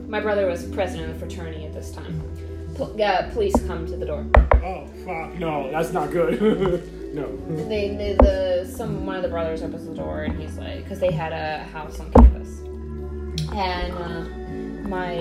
[0.06, 2.22] my brother was president of the fraternity at this time.
[2.76, 4.24] Pol- uh, police come to the door.
[4.62, 5.34] Oh fuck!
[5.34, 6.40] No, that's not good.
[7.14, 7.36] no.
[7.68, 11.00] They, they, the, some, one of the brothers opens the door and he's like, because
[11.00, 12.60] they had a house on campus.
[13.52, 15.14] And uh, my,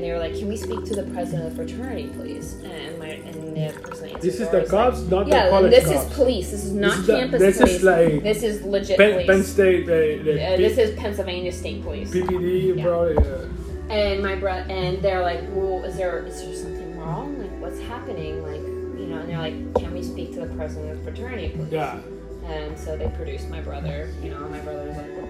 [0.00, 2.54] and they were like, can we speak to the president of the fraternity, please?
[2.64, 5.50] And my, and the person answered This is the was like, cops, not yeah, the
[5.50, 6.06] college this cops.
[6.08, 6.50] is police.
[6.52, 7.82] This is not is the- campus this is police.
[7.82, 9.26] like this is legit Penn, police.
[9.26, 12.10] Penn State, the, the Uh, this is Pennsylvania State Police.
[12.10, 12.82] PPD, Yeah.
[12.82, 13.08] bro.
[13.10, 13.94] Yeah.
[13.94, 17.38] And my bro, and they're like, "Well, is there is there something wrong?
[17.38, 18.42] Like, what's happening?
[18.42, 21.50] Like, you know?" And they're like, "Can we speak to the president of the fraternity,
[21.56, 21.98] please?" Yeah.
[22.46, 24.08] And so they produced my brother.
[24.22, 25.28] You know, my brother was like, well,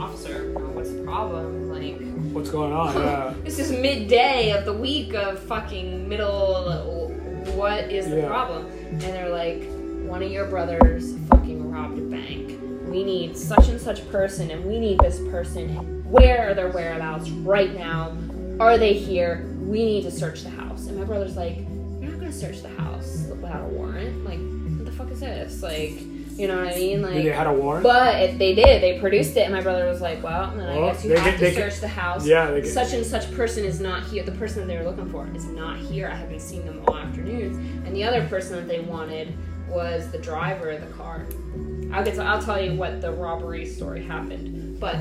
[0.00, 1.68] "Officer, what's the problem?
[1.70, 2.00] Like,
[2.32, 2.94] What's going on?
[2.96, 3.34] Yeah.
[3.44, 7.10] this is midday of the week of fucking middle.
[7.54, 8.26] What is the Yeah.
[8.26, 9.64] problem?" And they're like,
[10.08, 12.58] "One of your brothers fucking robbed a bank.
[12.88, 15.68] We need such and such person, and we need this person.
[16.10, 18.12] Where are their whereabouts right now?
[18.60, 19.44] Are they here?
[19.66, 21.56] We need to search the house." And my brother's like,
[22.00, 24.24] "You're not gonna search the house without a warrant.
[24.24, 24.38] Like,
[24.76, 25.62] what the fuck is this?
[25.62, 25.98] Like,
[26.36, 27.02] you know what I mean?
[27.02, 27.82] Like." They had a warrant?
[27.82, 30.92] But if they did, they produced it, and my brother was like, "Well, then I
[30.92, 32.26] guess you have get- to get- search the house.
[32.26, 34.22] Yeah, they get- such and such person is not here.
[34.22, 36.08] The person that they were looking for is not here.
[36.08, 37.56] I haven't seen them all afternoons.
[37.86, 39.32] And the other person that they wanted
[39.68, 41.26] was the driver of the car.
[41.92, 42.14] I'll get.
[42.16, 44.96] To, I'll tell you what the robbery story happened, but."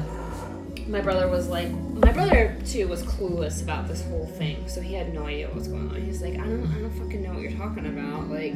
[0.87, 4.93] My brother was like, my brother too was clueless about this whole thing, so he
[4.93, 5.99] had no idea what was going on.
[5.99, 8.29] He was like, I don't, I don't fucking know what you're talking about.
[8.29, 8.53] Like,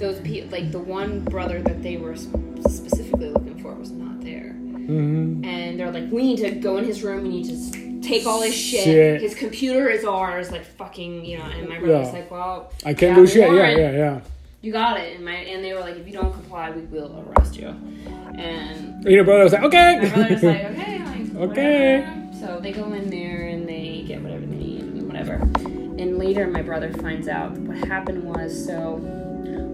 [0.00, 4.54] those people, like the one brother that they were specifically looking for was not there
[4.90, 5.44] Mm-hmm.
[5.44, 7.22] and they're like, we need to go in his room.
[7.22, 8.82] We need to take all his shit.
[8.82, 9.20] Shit.
[9.20, 10.50] His computer is ours.
[10.50, 11.44] Like fucking, you know.
[11.44, 12.12] And my brother's Yeah.
[12.12, 13.42] like, well, I can't do shit.
[13.42, 13.78] Yeah, warrant.
[13.78, 14.20] yeah, yeah.
[14.62, 15.14] you got it.
[15.14, 17.68] And my and they were like, if you don't comply, we will arrest you.
[17.68, 20.00] And And your brother was like, okay.
[20.02, 22.00] my brother's like, okay, like, Okay.
[22.00, 22.36] whatever.
[22.40, 25.34] So they go in there and they get whatever they need and whatever.
[25.34, 28.96] and later my brother finds out what happened was so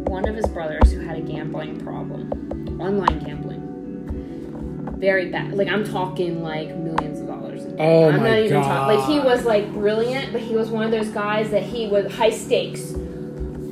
[0.09, 5.53] one of his brothers who had a gambling problem, online gambling, very bad.
[5.55, 7.62] Like I'm talking like millions of dollars.
[7.79, 8.97] Oh I'm my not even talking.
[8.97, 12.12] Like he was like brilliant, but he was one of those guys that he was
[12.14, 12.92] high stakes,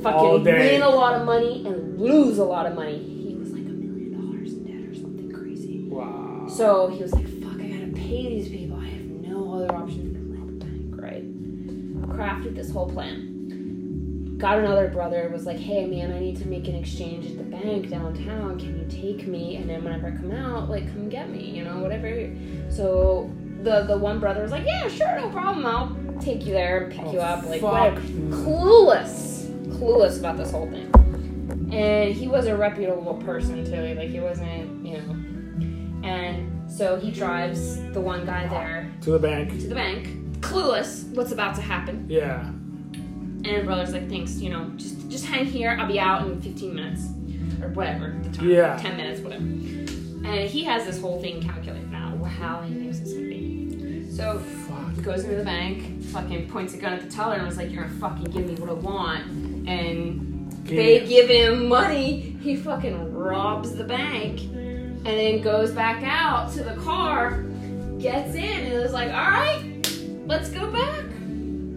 [0.03, 2.99] fucking win a lot of money and lose a lot of money.
[2.99, 5.83] He was like a million dollars in debt or something crazy.
[5.87, 6.47] Wow.
[6.47, 8.77] So he was like, "Fuck, I gotta pay these people.
[8.79, 11.01] I have no other option than to rob a.
[11.01, 12.09] Right?
[12.09, 13.34] Crafted this whole plan.
[14.45, 15.27] Got another brother.
[15.33, 18.59] Was like, "Hey, man, I need to make an exchange at the bank downtown.
[18.59, 19.55] Can you take me?
[19.55, 21.49] And then whenever I come out, like, come get me.
[21.49, 22.29] You know, whatever."
[22.69, 23.27] So
[23.63, 25.65] the the one brother was like, "Yeah, sure, no problem.
[25.65, 27.99] I'll take you there and pick Oh, you up." Like, whatever.
[27.99, 30.91] Clueless, clueless about this whole thing.
[31.73, 33.95] And he was a reputable person too.
[33.99, 36.07] Like, he wasn't, you know.
[36.07, 39.59] And so he drives the one guy there To the bank.
[39.61, 42.05] to the bank, clueless what's about to happen.
[42.07, 42.51] Yeah.
[43.45, 45.77] And brother's like, thanks, you know, just just hang here.
[45.79, 47.03] I'll be out in 15 minutes
[47.61, 48.77] or whatever the time, Yeah.
[48.77, 49.43] 10 minutes, whatever.
[49.43, 54.09] And he has this whole thing calculated out how he thinks it's gonna be.
[54.11, 55.03] So Fuck.
[55.03, 57.83] goes into the bank, fucking points a gun at the teller, and was like, "You're
[57.83, 59.23] gonna fucking give me what I want."
[59.67, 62.35] And they give him money.
[62.41, 67.43] He fucking robs the bank, and then goes back out to the car,
[67.99, 69.63] gets in, and is like, "All right,
[70.25, 71.03] let's go back.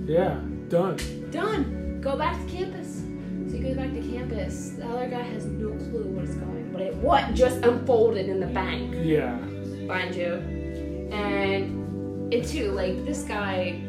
[0.07, 0.37] Yeah.
[0.69, 0.97] Done.
[1.31, 2.01] Done.
[2.01, 3.03] Go back to campus."
[3.51, 4.71] So he goes back to campus.
[4.79, 8.41] The other guy has no clue what is going, but it, what just unfolded in
[8.41, 9.37] the bank Yeah.
[9.87, 10.35] mind you.
[11.13, 13.81] And it too, like this guy,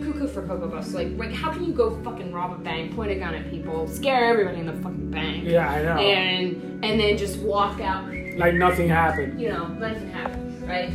[0.00, 0.94] cuckoo for cocoa puffs.
[0.94, 3.88] Like, like, how can you go fucking rob a bank, point a gun at people,
[3.88, 5.96] scare everybody in the fucking bank, Yeah, I know.
[5.98, 8.04] and and then just walk out?
[8.38, 9.38] like nothing happened.
[9.40, 10.90] You know, nothing happened, right?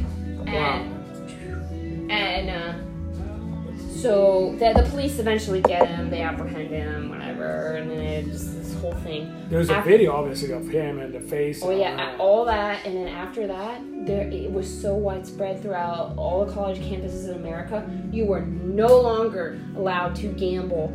[0.46, 0.54] Wow.
[0.54, 2.74] And and uh,
[4.02, 8.58] so the, the police eventually get him, they apprehend him, whatever, and then it's just
[8.58, 9.34] this whole thing.
[9.50, 11.62] There's a video, obviously, of him and the face.
[11.64, 12.20] Oh yeah, all that.
[12.20, 16.80] all that, and then after that, there it was so widespread throughout all the college
[16.80, 17.90] campuses in America.
[18.12, 20.94] You were no longer allowed to gamble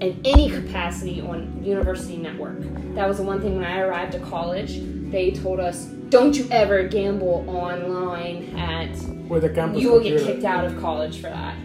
[0.00, 2.60] in any capacity on university network.
[2.94, 4.80] That was the one thing when I arrived to college.
[5.10, 8.90] They told us, "Don't you ever gamble online at
[9.28, 11.56] With the campus you will get kicked out of college for that.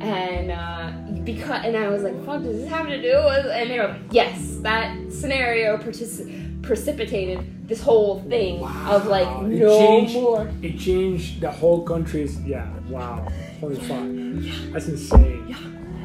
[0.00, 0.92] And uh,
[1.24, 3.88] because and I was like, "Fuck, does this have to do with?" And they were
[3.88, 10.14] like, "Yes, that scenario partic- precipitated this whole thing of like Wow, it no changed-
[10.14, 12.40] more." It changed the whole country's.
[12.42, 12.68] Yeah.
[12.88, 13.26] Wow.
[13.60, 14.72] Holy fuck.
[14.72, 15.46] That's insane.
[15.48, 15.56] Yeah.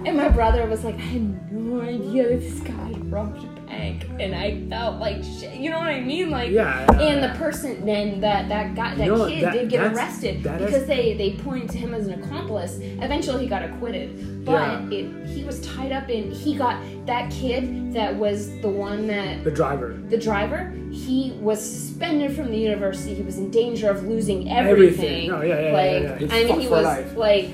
[0.05, 3.45] And my brother was like, "I had no idea that this guy robbed
[3.77, 5.55] bank," and I felt like shit.
[5.55, 6.29] You know what I mean?
[6.29, 6.85] Like, Yeah.
[7.01, 10.61] and the person then that that guy that No, kid that- did get arrested that
[10.61, 14.51] is- because they they pointed to him as an accomplice eventually he got acquitted but
[14.51, 14.97] Yeah.
[14.97, 19.43] it, he was tied up in he got that kid that was the one that
[19.43, 19.95] the driver.
[20.09, 25.05] the driver he was suspended from the university he was in danger of losing everything,
[25.05, 25.29] Everything.
[25.29, 26.17] No, yeah, yeah, yeah, like yeah.
[26.19, 27.17] He's i mean fucked he was life.
[27.17, 27.45] like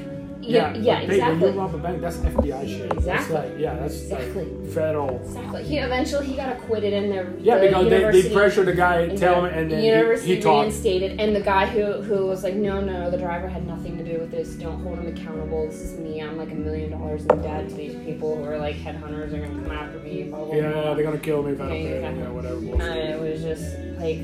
[0.49, 2.89] yeah yeah, but they- When exactly you rob a bank, that's FBI shit.
[2.89, 3.35] That's Exactly.
[3.35, 4.45] like, yeah, that's Exactly.
[4.45, 5.15] like federal.
[5.17, 8.63] exactly he eventually he got acquitted and the Yeah, the because they, they university- pressure
[8.63, 10.61] the guy, And tell him, and then university he, he talked.
[10.67, 14.03] reinstated, and the guy who who was like, no, no, the driver had nothing to
[14.03, 14.49] do with this.
[14.55, 15.67] Don't hold him accountable.
[15.67, 16.21] This is me.
[16.21, 19.33] I'm like a million dollars in debt to these people who are like headhunters.
[19.33, 20.23] Are gonna come after me.
[20.23, 20.93] Blah blah Yeah, blah.
[20.95, 22.17] they're gonna kill me if I don't Yeah, pay.
[22.19, 22.55] Yeah, whatever.
[22.55, 24.19] And it was just like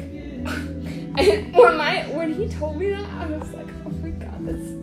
[1.56, 4.75] when my when he told me that, I was like, oh my god, serious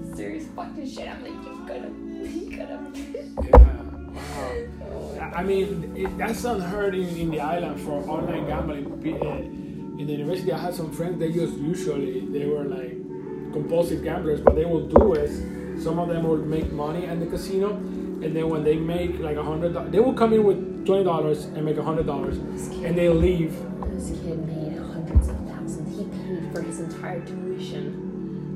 [0.57, 1.09] fucking shit.
[1.09, 2.97] I'm like, you could have, you could have.
[3.45, 3.83] Yeah.
[4.13, 5.33] Wow.
[5.35, 8.87] I mean, it, that's unheard in, in the island for online gambling.
[8.87, 11.19] Uh, In the university, I had some friends.
[11.19, 12.97] They just usually they were like
[13.53, 14.41] compulsive gamblers.
[14.41, 15.33] but they will do is
[15.85, 17.71] some of them will make money at the casino,
[18.25, 21.45] and then when they make like a hundred, they will come in with twenty dollars
[21.55, 22.37] and make a hundred dollars,
[22.85, 23.53] and they leave.
[23.93, 25.89] This kid made hundreds of thousands.
[25.97, 28.02] He paid for his entire tuition.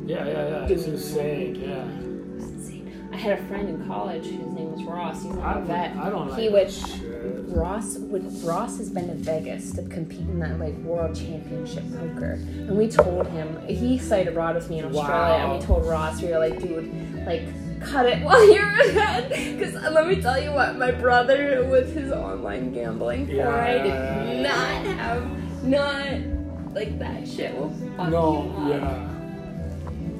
[0.06, 0.66] Yeah, yeah, yeah.
[0.68, 1.56] It's insane.
[1.56, 1.84] Yeah.
[1.84, 3.08] It was insane.
[3.12, 5.22] I had a friend in college whose name was Ross.
[5.22, 5.96] He's like not a vet.
[5.96, 6.70] I don't like He would.
[6.70, 7.02] shit.
[7.48, 8.24] Ross would.
[8.44, 12.88] Ross has been to Vegas to compete in that like world championship poker, and we
[12.88, 15.50] told him he studied abroad with me in Australia, Wow.
[15.52, 17.42] and we told Ross we were like, dude, like.
[17.78, 22.10] Cut it while you're ahead, because let me tell you what, my brother with his
[22.10, 23.44] online gambling Yeah.
[23.50, 28.80] foray did not have not like that shit will fuck No, you up.
[28.82, 29.15] yeah.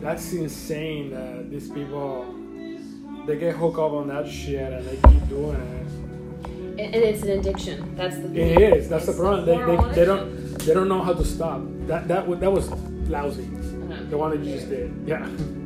[0.07, 2.33] That's insane that these people
[3.27, 6.81] they get hooked up on that shit and they keep doing it.
[6.81, 7.97] And, and it's an addiction.
[7.97, 8.37] That's the thing.
[8.37, 8.89] It is.
[8.89, 9.45] That's the It's problem.
[9.47, 11.61] They, they, they don't they don't know how to stop.
[11.89, 12.71] That that that was
[13.11, 13.47] lousy.
[13.47, 14.05] Know.
[14.05, 14.95] The one that you just did.
[15.05, 15.29] Yeah.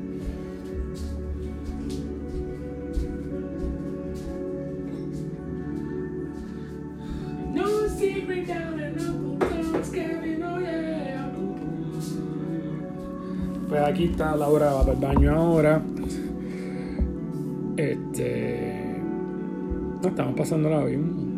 [13.91, 15.83] aquí está Laura, va para el baño ahora.
[17.77, 19.01] Este.
[20.03, 21.31] No, estamos pasándola bien.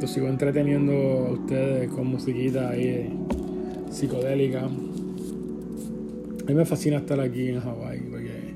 [0.00, 3.16] Yo sigo entreteniendo a ustedes con musiquita ahí
[3.90, 4.64] psicodélica.
[4.64, 4.68] A
[6.48, 8.54] mí me fascina estar aquí en Hawái porque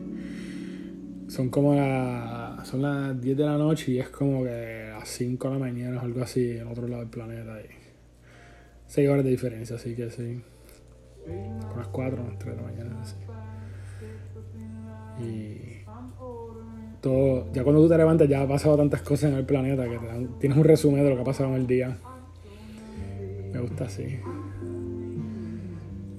[1.29, 5.49] son como las, son las 10 de la noche y es como que a 5
[5.49, 7.61] de la mañana o algo así en otro lado del planeta.
[7.61, 7.69] Y
[8.89, 10.43] 6 horas de diferencia, así que sí.
[11.69, 13.17] Con las 4 o las 3 de la mañana, así.
[15.19, 15.85] Y
[17.01, 19.99] todo, ya cuando tú te levantas ya ha pasado tantas cosas en el planeta que
[19.99, 21.97] te tienes un resumen de lo que ha pasado en el día.
[23.53, 24.19] Me gusta así.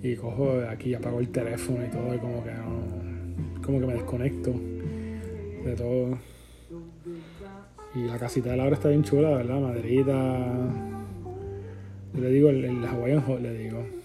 [0.01, 3.85] Y cojo de aquí, apago el teléfono y todo, y como que no, como que
[3.85, 4.53] me desconecto
[5.65, 6.17] de todo.
[7.95, 9.59] Y la casita de Laura está bien chula, ¿verdad?
[9.59, 10.13] Maderita.
[12.13, 13.96] Yo le digo el, el Hawaiian Hot, le digo.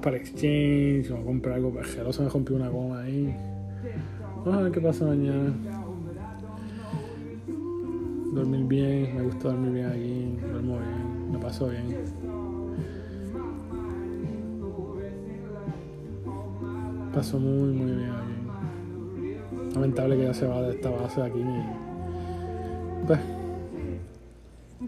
[0.00, 1.78] Para el exchange, vamos a comprar algo.
[1.78, 3.34] El gelo se me rompió una goma ahí.
[4.44, 5.52] Vamos a ver qué pasa mañana.
[8.32, 11.96] Dormir bien, me gusta dormir bien aquí, duermo bien, me paso bien.
[17.12, 19.74] Paso muy, muy bien aquí.
[19.74, 21.40] Lamentable que ya se va de esta base aquí.
[21.40, 23.20] y, Pues,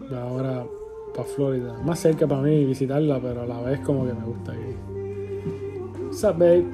[0.09, 0.65] de ahora
[1.13, 1.77] para Florida.
[1.83, 5.00] Más cerca para mí visitarla, pero a la vez como que me gusta aquí.
[6.11, 6.67] What's up, babe?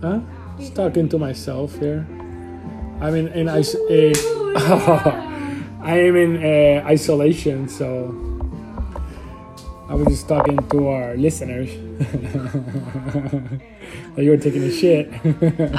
[0.00, 0.20] Huh?
[0.58, 2.06] Just talking to myself here.
[3.02, 3.76] I'm in, in is-
[4.56, 8.16] I'm in uh, isolation, so
[9.90, 11.68] I was just talking to our listeners.
[14.16, 15.12] that you were taking a shit.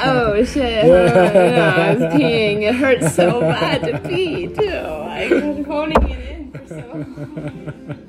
[0.05, 0.85] Oh shit!
[0.85, 2.61] Oh, yeah, I was peeing.
[2.61, 4.69] It hurts so bad to pee too.
[4.69, 8.07] I was holding it in for so.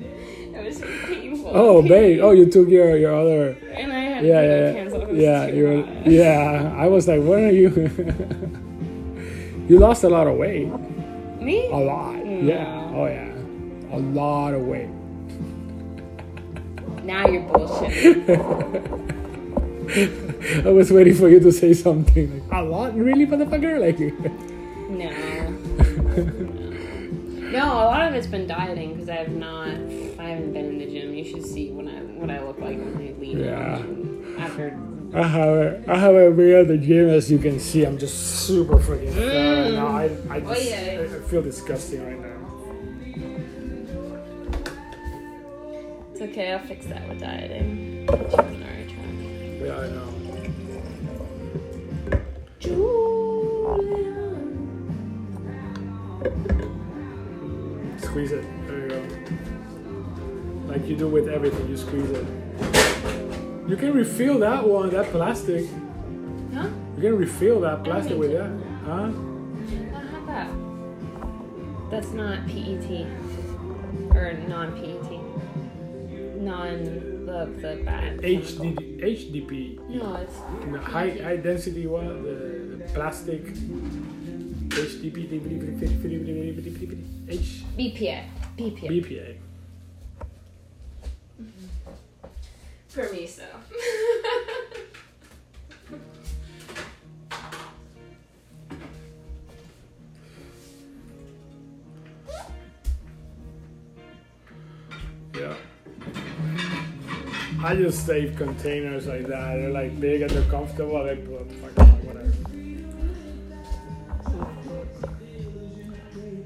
[1.53, 2.19] Oh, babe.
[2.21, 3.55] Oh, you took your your other.
[3.73, 5.13] And I had Yeah, yeah, cancel.
[5.13, 5.45] Yeah.
[5.45, 6.73] Yeah, you were, yeah.
[6.77, 7.69] I was like, what are you?
[9.69, 10.67] you lost a lot of weight.
[11.41, 11.67] Me?
[11.67, 12.15] A lot.
[12.25, 12.91] Yeah.
[12.93, 13.31] Oh yeah.
[13.91, 14.89] A lot of weight.
[17.03, 18.29] Now you're bullshit.
[20.65, 23.79] I was waiting for you to say something like a lot, really, motherfucker.
[23.79, 23.99] Like,
[24.89, 25.09] No.
[27.51, 30.85] No, a lot of it's been dieting because I've not, I haven't been in the
[30.85, 31.13] gym.
[31.13, 33.39] You should see when I what I look like when I leave.
[33.39, 33.83] Yeah.
[34.43, 34.79] After.
[35.13, 37.83] I have I haven't been at the gym, as you can see.
[37.85, 39.87] I'm just super freaking fat right now.
[39.87, 40.47] I I, mm.
[40.47, 41.01] just, Oh, yeah.
[41.01, 42.31] I, I feel disgusting right now.
[46.11, 46.53] It's okay.
[46.53, 48.07] I'll fix that with dieting.
[48.09, 49.61] She's already trying.
[49.63, 50.09] Yeah, I know.
[57.99, 58.62] Squeeze it.
[60.83, 60.89] You.
[60.89, 62.25] Like you do with everything, you squeeze it.
[63.67, 65.65] You can refill that one, that plastic.
[66.53, 66.67] Huh?
[66.97, 68.51] You can refill that plastic with that,
[68.85, 69.11] huh?
[69.95, 70.49] I have that.
[71.89, 73.07] That's not PET
[74.13, 75.19] or non-PET.
[76.41, 78.17] Non the the bad.
[78.19, 79.79] HD, HDP.
[79.89, 80.37] No, it's
[80.85, 83.45] high high density one, the, the plastic
[84.73, 85.17] HDP,
[87.29, 88.23] H BPA.
[88.57, 89.37] BPA.
[92.93, 93.41] For me, so.
[105.33, 105.55] Yeah.
[107.63, 109.55] I just save containers like that.
[109.55, 110.97] They're like big and they're comfortable.
[110.97, 112.31] I put fucking whatever.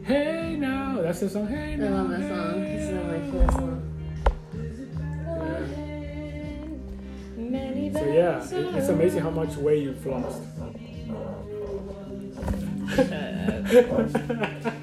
[0.05, 1.47] Hey now, that's the song.
[1.49, 2.61] Hey I love that song.
[2.63, 3.83] This is my favorite song.
[7.49, 10.41] Many So yeah, it- it's amazing how much weight you've lost.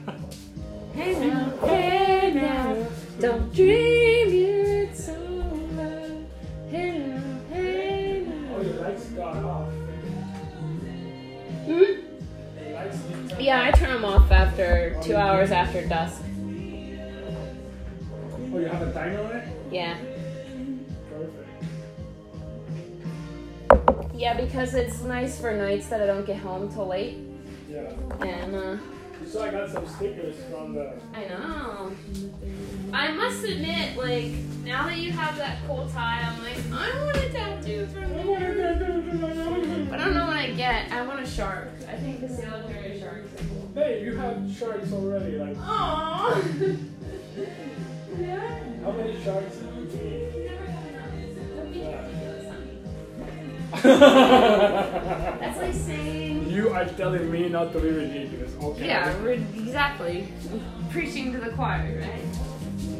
[0.95, 2.87] Hey now, hey now,
[3.21, 6.17] don't dream it's over.
[6.71, 8.55] Hey now, hey now.
[8.57, 9.69] Oh, your lights got off.
[11.65, 11.71] Hmm?
[11.73, 16.23] Your lights didn't turn Yeah, I turn them off after two hours after dusk.
[18.53, 19.49] Oh, you have a timer on it?
[19.73, 19.97] Yeah.
[24.15, 27.19] Yeah, because it's nice for nights that I don't get home till late.
[27.69, 27.91] Yeah.
[28.21, 28.77] And, uh,
[29.27, 30.93] So I got some stickers from the.
[31.13, 31.93] I know.
[32.93, 34.31] I must admit, like,
[34.65, 39.87] now that you have that cool tie, I'm like, I want a tattoo from there.
[39.91, 40.93] But I don't know what I get.
[40.93, 41.71] I want a shark.
[41.89, 43.71] I think the sailor sharks are cool.
[43.75, 45.39] Hey, you have sharks already.
[45.39, 46.89] Like, Aww.
[48.85, 49.57] How many sharks
[53.83, 56.51] That's like saying.
[56.51, 58.53] You are telling me not to be ridiculous.
[58.63, 58.87] Okay.
[58.87, 60.29] Yeah, exactly
[60.91, 62.25] preaching to the choir, right?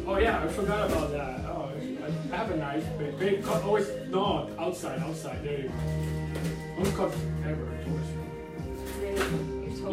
[0.07, 1.45] Oh yeah, I forgot about that.
[1.47, 1.71] Oh,
[2.33, 2.85] I have a knife.
[2.99, 3.63] Big, big cut.
[3.63, 5.43] Oh, Always no outside, outside.
[5.45, 5.75] There you go.
[6.83, 7.13] Don't cut
[7.47, 8.25] ever towards me.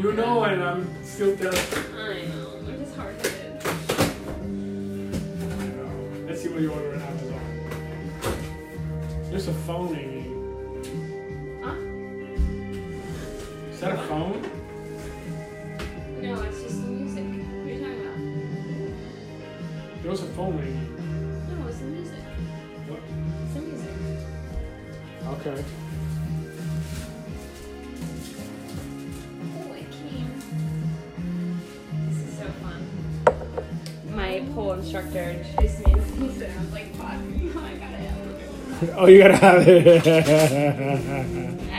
[0.02, 1.58] You know, and I'm still telling.
[1.96, 2.58] I know.
[2.58, 3.62] I'm just hard headed.
[3.64, 4.44] I
[5.78, 5.94] know.
[6.28, 7.40] Let's see what you order on Amazon.
[9.30, 10.21] There's a phone ringing.
[13.82, 14.40] Is that a phone?
[16.22, 17.24] No, it's just the music.
[17.24, 18.20] What are you talking about?
[20.04, 20.88] There was a phone ringing.
[21.50, 22.20] No, it's the music.
[22.88, 23.00] What?
[23.44, 23.90] It's the music.
[25.30, 25.66] Okay.
[29.58, 30.32] Oh, it came.
[32.08, 32.82] This is so fun.
[34.16, 37.08] My pole instructor introduced me to the music, and I was like, fuck,
[37.64, 38.94] I gotta have it.
[38.96, 41.62] Oh, you gotta have it.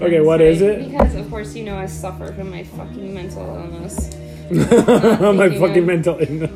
[0.00, 0.90] Okay, what is it?
[0.90, 4.14] Because, of course, you know I suffer from my fucking mental illness.
[4.50, 6.50] My fucking of- mental illness.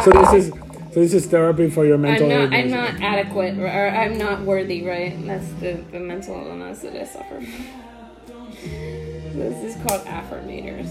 [0.04, 0.48] So this is
[0.92, 2.64] so this is therapy for your mental I'm not, illness.
[2.64, 5.14] I'm not adequate, or I'm not worthy, right?
[5.26, 7.66] That's the, the mental illness that I suffer from.
[9.38, 10.88] This is called affirmators.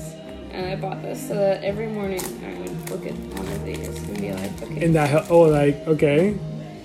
[0.51, 3.87] And I bought this so that every morning I would look at one of these
[3.87, 6.35] and be like, okay, In that oh like okay,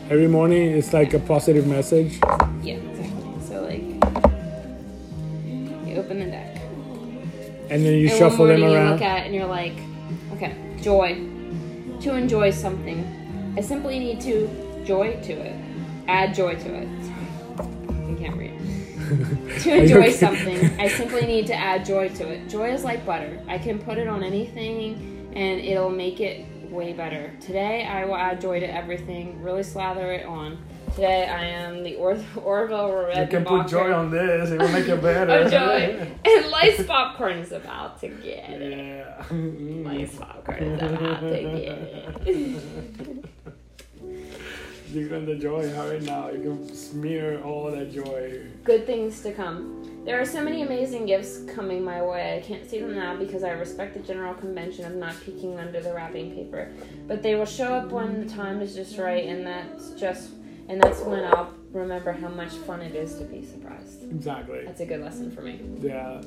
[0.08, 2.20] every morning it's like a positive message.
[2.62, 2.76] yeah,
[6.16, 6.56] open the deck.
[7.70, 8.92] And then you and shuffle them you around.
[8.92, 9.76] look at and you're like,
[10.32, 11.14] okay, joy.
[12.02, 14.48] To enjoy something, I simply need to
[14.84, 15.56] joy to it.
[16.08, 16.88] Add joy to it.
[17.04, 18.52] Sorry, I can't read.
[19.62, 20.12] to enjoy okay?
[20.12, 22.48] something, I simply need to add joy to it.
[22.48, 23.40] Joy is like butter.
[23.48, 27.32] I can put it on anything and it'll make it way better.
[27.40, 30.58] Today, I will add joy to everything, really slather it on.
[30.96, 34.88] Today, I am the or- Orville You can put joy on this, it will make
[34.88, 35.40] it better.
[35.40, 36.10] of joy.
[36.24, 38.78] And Lice Popcorn is about to get it.
[38.78, 39.22] yeah.
[39.24, 39.84] Mm-hmm.
[39.84, 43.24] Lice Popcorn is about to get it.
[44.92, 46.30] You can the joy right now.
[46.30, 48.46] You can smear all that joy.
[48.64, 50.02] Good things to come.
[50.06, 52.38] There are so many amazing gifts coming my way.
[52.38, 55.82] I can't see them now because I respect the general convention of not peeking under
[55.82, 56.72] the wrapping paper.
[57.06, 60.30] But they will show up when the time is just right, and that's just
[60.68, 64.02] and that's when I'll remember how much fun it is to be surprised.
[64.02, 64.64] Exactly.
[64.64, 65.60] That's a good lesson for me.
[65.80, 66.22] Yeah.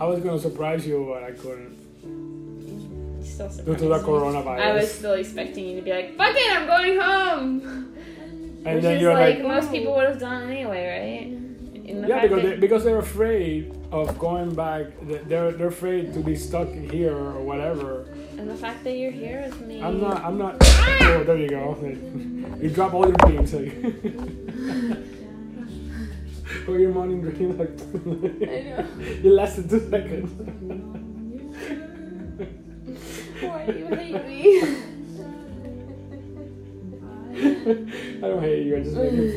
[0.00, 1.76] I was gonna surprise you, but I couldn't
[3.22, 4.60] Still due to the coronavirus.
[4.60, 7.60] I was still expecting you to be like, "Fuck it, I'm going home."
[8.64, 9.96] and Which then you're like, like, most people oh.
[9.96, 12.08] would have done anyway, right?
[12.08, 14.86] Yeah, because they, because they're afraid of going back.
[15.02, 18.06] They're they're afraid to be stuck here or whatever.
[18.38, 19.82] And the fact that you're here with me.
[19.82, 20.24] I'm not.
[20.24, 20.56] I'm not.
[20.60, 21.76] Oh, there you go.
[22.62, 23.52] You drop all your dreams.
[23.58, 23.74] Like.
[26.66, 27.58] oh, your morning dream.
[27.58, 27.78] Like.
[28.48, 28.86] I know.
[29.22, 30.30] you lasted two seconds.
[33.40, 34.62] Why do you hate me?
[38.18, 38.76] I don't hate you.
[38.76, 39.36] I just make it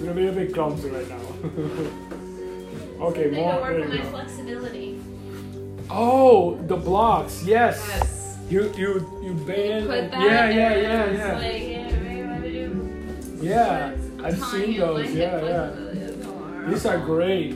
[0.00, 1.20] You're a bit, a bit clumsy right now.
[3.06, 3.60] okay, I more.
[3.60, 5.00] work there on you my flexibility.
[5.90, 7.42] Oh, the blocks.
[7.44, 7.82] Yes.
[7.88, 8.38] Yes.
[8.48, 9.86] You you you bend.
[9.86, 10.20] Put that.
[10.20, 11.38] yeah, yeah, there, yeah, yeah.
[11.38, 13.38] Like, yeah, right, what to do.
[13.46, 15.10] Yeah, I'm I've seen those.
[15.12, 15.70] Yeah, yeah.
[15.70, 17.54] flexibility is going These are great.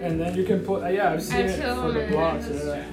[0.00, 0.82] And then you can put.
[0.82, 2.48] Uh, yeah, I've seen I it for the blocks.
[2.48, 2.84] Yeah.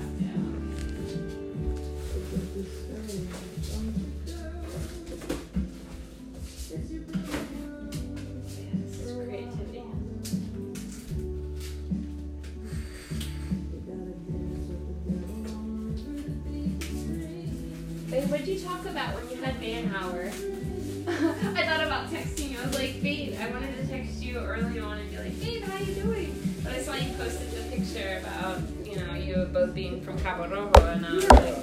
[29.67, 31.57] You being from Cabo Rojo, and I was like,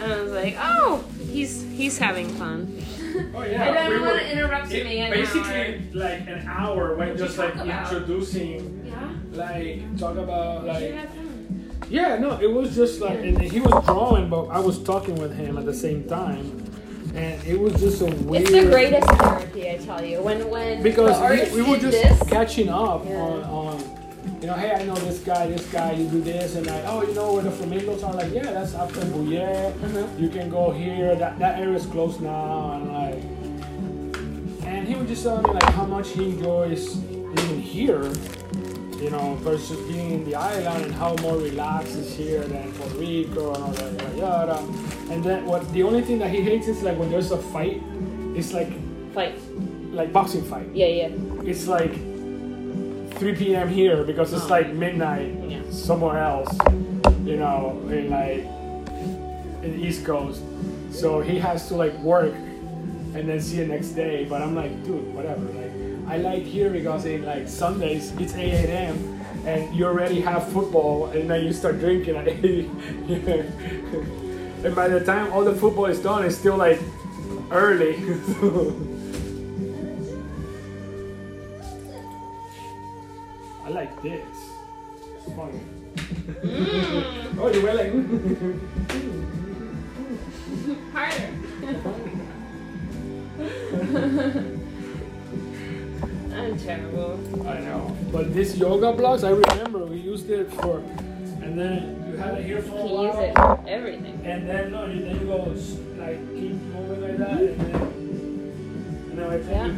[0.00, 2.76] and I was like, oh, he's he's having fun.
[3.34, 3.88] Oh I yeah.
[3.88, 7.66] don't want to interrupt it- me an basically like an hour when just like about?
[7.92, 9.12] introducing, Yeah.
[9.32, 10.94] like talk about like.
[11.90, 15.34] Yeah, no, it was just like, and he was drawing, but I was talking with
[15.36, 16.62] him at the same time,
[17.16, 18.42] and it was just a weird.
[18.44, 20.22] It's the greatest therapy, I tell you.
[20.22, 23.16] When when because the we, we were just this, catching up Yeah.
[23.16, 23.99] on, on
[24.40, 27.02] you know, hey, I know this guy, this guy, you do this, and like, oh,
[27.06, 28.14] you know where the flamingos are?
[28.14, 29.74] Like, yeah, that's after Bouillet.
[29.84, 30.06] Uh-huh.
[30.18, 31.14] You can go here.
[31.14, 33.22] That that area is closed now, and like,
[34.66, 38.04] and he was just telling me like how much he enjoys being here,
[38.96, 42.96] you know, versus being in the island, and how more relaxed is here than Puerto
[42.96, 44.58] Rico and all that yada yada.
[45.10, 45.70] And then what?
[45.72, 47.82] The only thing that he hates is like when there's a fight.
[48.34, 48.72] It's like
[49.12, 49.36] Fight.
[49.92, 50.68] like boxing fight.
[50.72, 51.08] Yeah, yeah.
[51.44, 51.92] It's like
[53.20, 53.68] 3 p.m.
[53.68, 54.56] here because it's Oh.
[54.56, 55.60] like midnight Yeah.
[55.70, 56.50] somewhere else,
[57.24, 58.42] you know, in like
[59.62, 60.40] in the East Coast.
[60.90, 62.32] So he has to like work
[63.14, 64.24] and then see you next day.
[64.24, 65.44] But I'm like, dude, whatever.
[65.52, 65.72] Like
[66.08, 68.96] I like here because in like Sundays it's 8 a.m.
[69.46, 72.68] and you already have football and then you start drinking at 8.
[74.64, 76.80] and by the time all the football is done, it's still like
[77.50, 77.96] early.
[84.00, 84.38] I this.
[85.16, 85.60] It's funny.
[86.42, 87.34] Mm.
[87.38, 87.92] oh, you're like.
[90.92, 91.28] Harder.
[96.32, 97.18] I'm terrible.
[97.46, 97.96] I know.
[98.12, 100.78] But this yoga blocks, I remember we used it for,
[101.42, 104.20] and then you had it here for a Can use while, it for everything.
[104.24, 105.54] and then no, you, then you go
[105.98, 107.74] like keep moving like that, and then,
[109.10, 109.76] and then I think Yeah.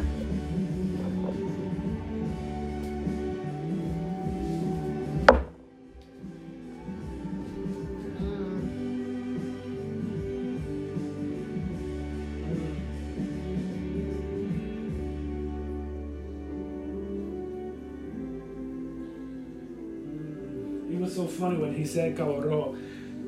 [21.43, 22.73] Funny when he said Cabo Rojo,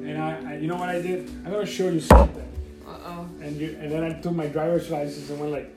[0.08, 1.28] and I, I, you know what I did?
[1.44, 2.48] I'm gonna show you something.
[2.88, 3.30] Uh oh.
[3.42, 5.70] And you, and then I took my driver's license and went like.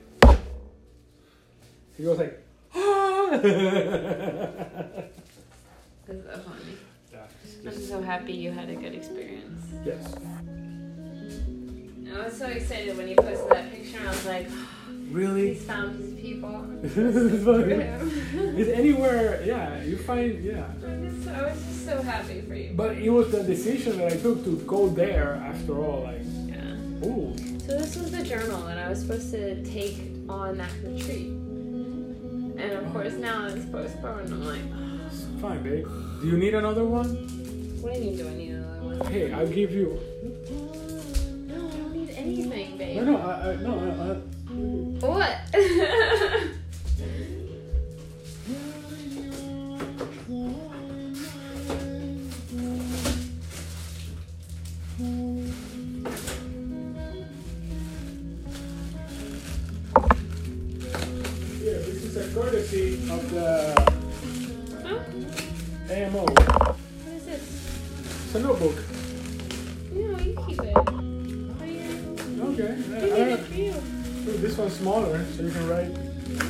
[1.97, 2.41] He goes like.
[6.07, 6.77] This is so funny.
[7.11, 9.61] Yeah, I'm so happy you had a good experience.
[9.83, 10.15] yes.
[12.15, 13.99] I was so excited when you posted that picture.
[14.01, 14.47] I was like,
[15.11, 15.53] Really?
[15.53, 16.65] he's found his people.
[16.83, 17.83] It's For funny.
[18.59, 19.81] It's anywhere, yeah.
[19.83, 20.65] You find, yeah.
[20.85, 22.73] I'm just, I was just so happy for you.
[22.75, 26.03] But it was the decision that I took to go there after all.
[26.03, 27.05] Like, Yeah.
[27.07, 27.35] ooh,
[27.65, 29.97] So this was the journal that I was supposed to take
[30.29, 31.29] on that retreat.
[31.31, 32.59] Mm-hmm.
[32.59, 34.29] And of course now it's postponed.
[34.33, 34.61] I'm like,
[35.07, 35.87] it's fine, babe.
[36.21, 37.09] Do you need another one?
[37.81, 39.07] what do you mean do I need another one?
[39.11, 39.97] Hey, I'll give you.
[41.47, 42.97] No, I don't need anything, babe.
[42.97, 44.17] No, no, I, I, no, I, I,
[44.59, 45.37] What?
[61.59, 63.73] Here, this is a courtesy of the
[64.83, 65.93] huh?
[65.93, 66.25] AMO.
[66.25, 66.77] What
[67.13, 67.43] is this?
[68.25, 68.88] It's a notebook.
[74.69, 74.75] Know.
[74.75, 75.89] Smaller, so you can write.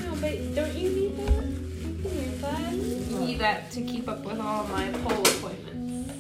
[0.03, 1.43] No, but don't you need that?
[1.43, 2.73] You can use that.
[3.21, 6.13] Need that to keep up with all my pole appointments.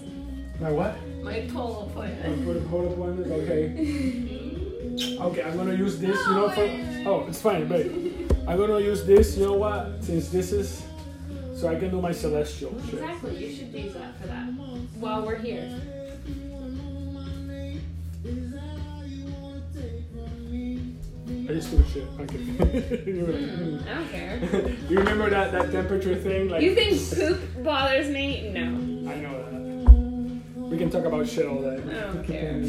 [0.61, 0.95] My what?
[1.23, 2.45] My pole Oh, appointments.
[2.45, 3.31] For the code appointment?
[3.31, 3.73] Okay.
[3.75, 5.21] Mm-hmm.
[5.23, 6.61] Okay, I'm gonna use this, you know, for.
[7.09, 8.31] Oh, it's fine, babe.
[8.47, 10.01] I'm gonna use this, you know what?
[10.01, 10.81] Since this is.
[11.53, 12.93] So I can do my celestial shit.
[12.93, 14.47] Exactly, you should use that for that
[14.99, 15.69] while we're here.
[21.49, 22.05] I just do shit.
[22.19, 22.37] Okay.
[23.11, 23.87] You were like.
[23.87, 24.37] I don't care.
[24.87, 26.47] you remember that, that temperature thing?
[26.47, 28.51] Like, You think poop bothers me?
[28.53, 28.65] No.
[29.11, 30.69] I know that.
[30.69, 31.77] We can talk about shit all day.
[31.77, 32.49] I don't care.
[32.51, 32.65] And,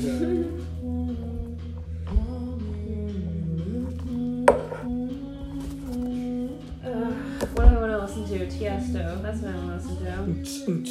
[6.82, 7.10] uh,
[7.52, 8.46] what do I want to listen to?
[8.46, 9.20] Tiesto.
[9.20, 10.84] That's what I want to listen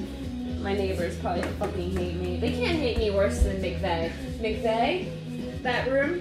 [0.00, 0.06] to.
[0.62, 2.36] My neighbors probably fucking hate me.
[2.38, 4.10] They can't hate me worse than McVeigh.
[4.40, 6.20] McVeigh, that room,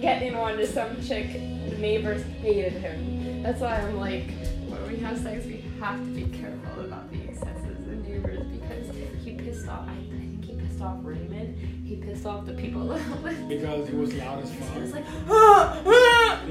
[0.00, 1.32] getting in on to some chick.
[1.32, 3.42] The neighbors hated him.
[3.42, 4.30] That's why I'm like,
[4.68, 8.88] when we have sex, we have to be careful about the excesses of neighbors because
[9.24, 9.88] he pissed off.
[9.88, 11.56] I think he pissed off Raymond.
[11.86, 13.48] He pissed off the people that lived.
[13.48, 14.76] Because he was loud as It fuck.
[14.76, 16.40] was like, ah, ah.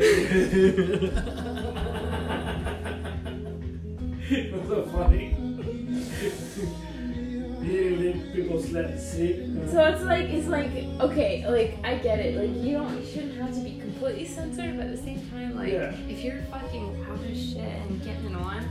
[4.52, 5.38] was so funny
[7.74, 9.38] immediately people sleep.
[9.70, 12.38] So it's like it's like okay, like I get it.
[12.38, 15.56] Like you don't you shouldn't have to be completely censored, but at the same time,
[15.56, 15.96] like yeah.
[16.08, 18.64] if you're fucking out of shit and getting it on,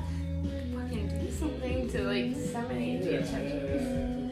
[0.75, 3.11] fucking do something to like disseminate yeah.
[3.11, 4.29] the attention.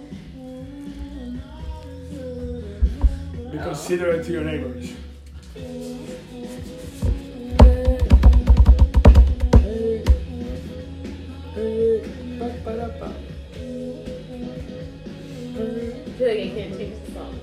[3.51, 4.93] Be considerate to your neighbors.
[12.39, 13.30] Ba, ba, da, ba
[16.21, 17.35] feel like I can't the song.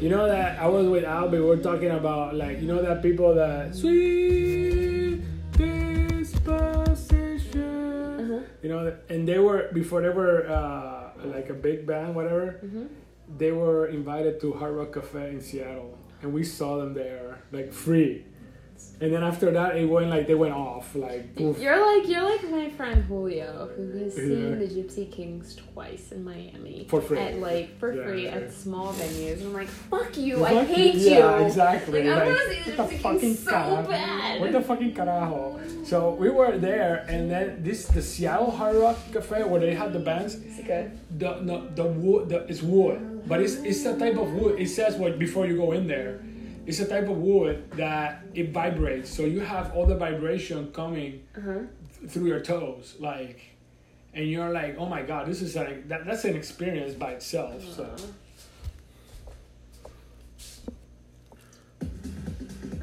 [0.00, 1.44] You know that I was with Albie.
[1.44, 5.22] We're talking about like you know that people that sweet
[5.52, 6.40] disposition.
[8.20, 8.40] Uh-huh.
[8.62, 12.60] You know, and they were before they were uh, like a big band, whatever.
[12.64, 12.86] Mm-hmm.
[13.38, 17.72] They were invited to Hard Rock Cafe in Seattle, and we saw them there like
[17.72, 18.24] free.
[19.00, 21.58] And then after that, it went like they went off like poof.
[21.58, 24.22] You're like you're like my friend Julio, who has Yeah.
[24.24, 27.18] seen the Gypsy Kings twice in Miami For free.
[27.18, 28.36] at like for Yeah, free yeah.
[28.36, 29.38] at small venues.
[29.38, 31.10] And I'm like, fuck you, I Fuck hate you.
[31.18, 32.04] Yeah, exactly.
[32.04, 33.88] Like, I Like, want to see the what the Gypsy fucking Kings so carajo?
[33.88, 34.40] bad.
[34.40, 35.60] What the fucking carajo?
[35.84, 39.92] So we were there, and then this the Seattle Hard Rock Cafe where they had
[39.92, 40.36] the bands.
[40.36, 40.92] Is it good?
[41.18, 44.60] The no, the wood the, it's wood, but it's it's a type of wood.
[44.60, 46.20] It says what before you go in there.
[46.66, 51.22] It's a type of wood that it vibrates, so you have all the vibration coming
[51.36, 51.58] Uh huh.
[52.08, 53.40] through your toes, like,
[54.14, 57.62] and you're like, oh my god, this is like that, that's an experience by itself.
[57.64, 57.94] So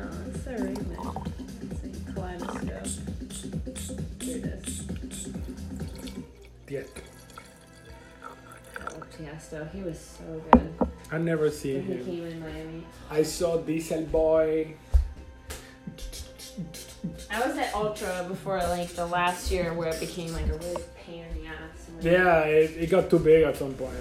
[0.01, 0.75] Oh, it's so man.
[1.71, 3.13] It's like kaleidoscope.
[4.21, 4.87] Here it is.
[6.69, 6.81] yeah,
[8.23, 10.73] Oh, Tiesto, he was so good.
[11.11, 12.05] I never When seen he him.
[12.05, 12.83] came in Miami.
[13.09, 14.73] I saw Dieselboy.
[17.31, 20.83] I was at Ultra before like the last year where it became like a really
[21.05, 21.89] pain in the ass.
[22.01, 23.93] Yeah, it, it got too big at some point.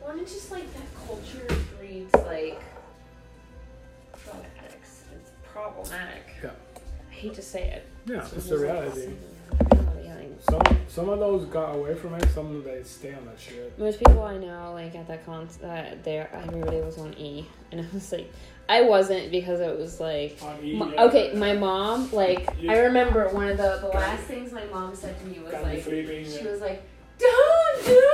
[0.00, 1.46] Well, and it's just like that culture
[1.78, 2.60] breeds like
[4.24, 5.02] drug addicts.
[5.14, 6.22] It's problematic.
[6.42, 6.50] Yeah.
[7.10, 7.86] I hate to say it.
[8.06, 8.68] Yeah, It's it's the like
[10.48, 12.28] Some some of those got away from it.
[12.34, 13.78] Some of they stay on that shit.
[13.78, 17.80] Most people I know, like at that con, uh, there everybody was on E, and
[17.80, 18.28] I was like,
[18.68, 21.04] I wasn't because it was like, On E, m- yeah.
[21.04, 22.72] okay, my mom, like, Yeah.
[22.72, 25.74] I remember one of the the last things my mom said to me was Candy
[25.76, 26.82] like, flipping, she was like,
[27.18, 28.08] don't do it,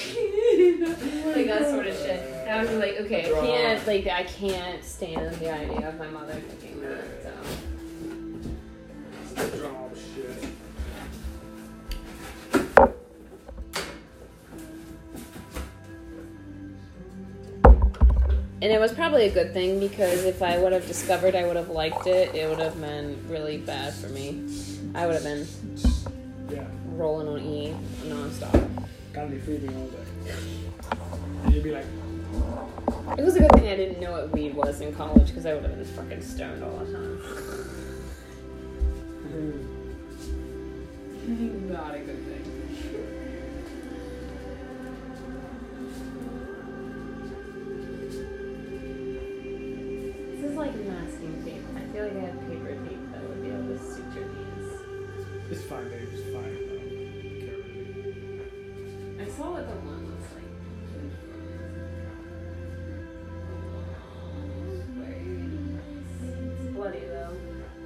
[1.36, 2.20] like that sort of shit.
[2.20, 6.08] And I was like, okay, I can't, like, I can't stand the idea of my
[6.08, 7.04] mother thinking that.
[7.22, 7.30] So.
[18.62, 21.56] And it was probably a good thing because if I would have discovered I would
[21.56, 24.44] have liked it, it would have been really bad for me.
[24.94, 25.46] I would have been
[26.50, 28.68] Yeah, rolling on E nonstop.
[29.14, 30.04] candy flipping all day.
[31.44, 31.86] And you'd be like,
[33.18, 35.54] It was a good thing I didn't know what weed was in college because I
[35.54, 37.16] would have been fucking stoned all the time.
[39.30, 39.66] Hmm.
[41.72, 42.39] Not a good thing.
[50.60, 51.64] Like masking tape.
[51.74, 54.68] I feel like I have paper tape that would be able to suture these.
[55.50, 56.08] it's fine, babe.
[56.12, 56.44] It's fine.
[56.44, 58.42] I care really.
[59.18, 60.44] I saw what the one looks like.
[66.60, 67.34] It's bloody though.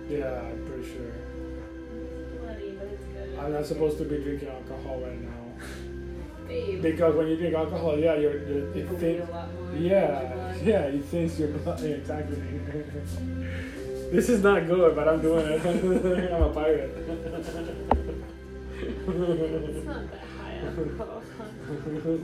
[0.08, 1.14] Yeah, I'm pretty sure.
[2.18, 3.38] It's bloody, but it's good.
[3.38, 5.43] I'm not supposed to be drinking alcohol right now
[6.46, 6.82] Babe.
[6.82, 9.48] because when you drink alcohol, yeah, you're, you're it People thin- bleed a lot.
[9.74, 11.80] Yeah, yeah, it thins your blood.
[11.80, 12.36] Yeah, exactly.
[14.12, 15.64] this is not good, but I'm doing it.
[16.32, 16.94] I'm a pirate.
[18.76, 21.22] It's not that high alcohol.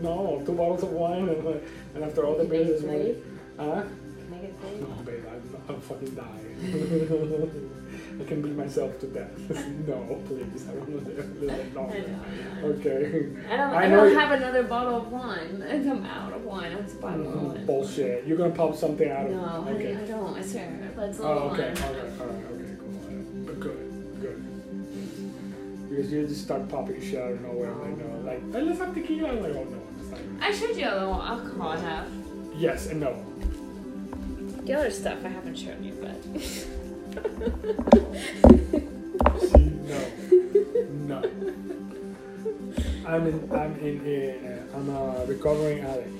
[0.02, 1.52] no, two bottles of wine, and, uh,
[1.94, 3.16] and after all the beers this morning.
[3.58, 3.82] Huh?
[3.82, 4.80] Can I get three?
[4.80, 6.56] No, babe, I'm, I'm fucking dying.
[8.20, 9.30] I can beat myself to death.
[9.88, 11.88] no, please, I don't want to live that I long.
[11.88, 12.20] know,
[12.58, 12.62] I.
[12.64, 13.30] Okay.
[13.50, 15.64] I don't, I I don't have another bottle of wine.
[15.70, 16.72] I'm out of wine.
[16.72, 17.66] I'm just buying more wine.
[17.66, 18.26] Bullshit.
[18.26, 19.96] You're gonna pop something out of No, honey, Okay.
[19.96, 20.36] I don't.
[20.36, 20.92] I swear.
[20.96, 21.72] Let's Oh, okay, wine.
[21.72, 21.82] okay,
[22.20, 23.44] alright, okay, cool.
[23.46, 25.88] But good, good.
[25.88, 27.72] Because you just start popping shit out of nowhere.
[27.72, 29.28] I'm like, no, like, hey, let's have tequila.
[29.30, 29.80] I'm like, oh no.
[30.42, 32.08] I showed you all the alcohol I have.
[32.54, 33.24] Yes and no.
[34.64, 36.16] The other stuff I haven't shown you, but.
[39.40, 40.00] See, no,
[41.06, 41.18] no.
[43.06, 46.14] I'm in, I'm in, a, I'm a recovering addict.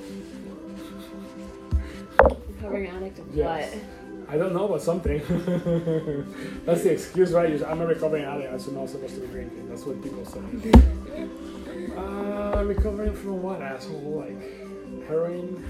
[2.48, 3.76] Recovering addict of Yes.
[4.28, 5.18] I don't know, but something.
[6.64, 7.62] That's the excuse, right?
[7.62, 9.68] I'm a recovering addict, so I'm not supposed to be drinking.
[9.68, 10.40] That's what people say.
[11.96, 14.24] Uh, recovering from what, asshole?
[14.24, 15.64] Like heroin?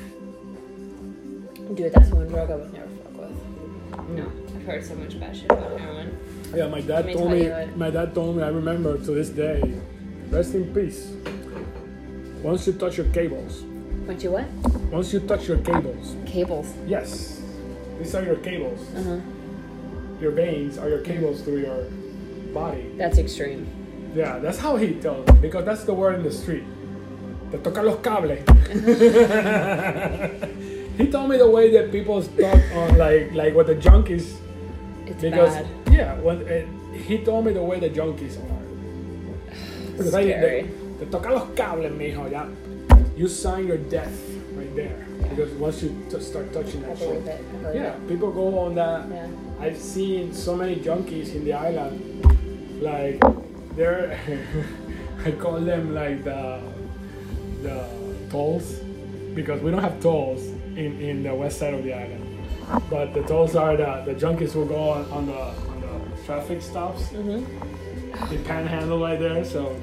[1.75, 4.09] Dude, that's one drug I would never fuck with.
[4.11, 6.16] No, I've heard so much bad shit about heroin.
[6.55, 7.51] Yeah, my dad me told me.
[7.77, 8.43] My dad told me.
[8.43, 9.62] I remember to this day.
[10.31, 11.12] Rest in peace.
[12.43, 13.62] Once you touch your cables,
[14.07, 14.47] Once you what?
[14.91, 16.73] once you touch your cables, Cables.
[16.87, 17.43] yes,
[17.99, 18.81] these are your cables.
[18.95, 19.18] Uh huh.
[20.21, 21.85] Your veins are your cables through your
[22.55, 22.93] body.
[22.97, 23.66] That's extreme.
[24.14, 26.64] Yeah, that's how he tells me because that's the word in the street.
[27.51, 28.39] Te toca los cables.
[30.99, 34.37] he told me the way that people talk on like like what the junkies
[35.11, 35.66] It's because bad.
[35.92, 38.61] yeah when uh, he told me the way the junkies are.
[39.96, 40.70] Because I- Scary.
[41.00, 42.30] Te los cables, mijo.
[42.30, 42.46] Ya,
[43.16, 44.12] you sign your death
[44.54, 45.06] right there.
[45.30, 47.44] Because once you t- start touching that shit, it.
[47.74, 49.08] Yeah, people go on that.
[49.08, 49.28] Yeah.
[49.61, 52.00] I've seen so many junkies in the island.
[52.82, 53.20] Like
[53.76, 54.18] they're,
[55.24, 56.61] I call them like the
[57.62, 57.84] the
[58.30, 58.80] tolls
[59.34, 60.42] because we don't have tolls
[60.76, 62.20] in, in the west side of the island.
[62.89, 65.41] But the tolls are the the junkies will go on, on the
[65.71, 67.03] on the traffic stops.
[67.12, 67.45] Mhm.
[68.29, 69.45] They panhandle right there.
[69.45, 69.75] So,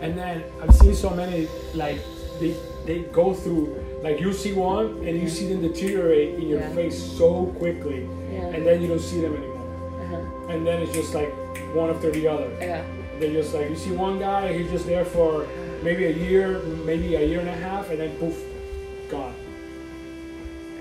[0.00, 1.98] and then I've seen so many like
[2.40, 2.54] they
[2.86, 6.74] they go through like you see one and you see them deteriorate in your Yeah.
[6.74, 8.54] face so quickly Yeah.
[8.54, 9.64] and then you don't see them anymore.
[10.04, 10.52] Uh-huh.
[10.52, 11.32] And then it's just like
[11.74, 12.48] one after the other.
[12.60, 12.82] Yeah.
[13.20, 15.46] They just like you see one guy, he's just there for
[15.82, 18.36] maybe a year, maybe a year and a half, and then poof,
[19.10, 19.34] gone.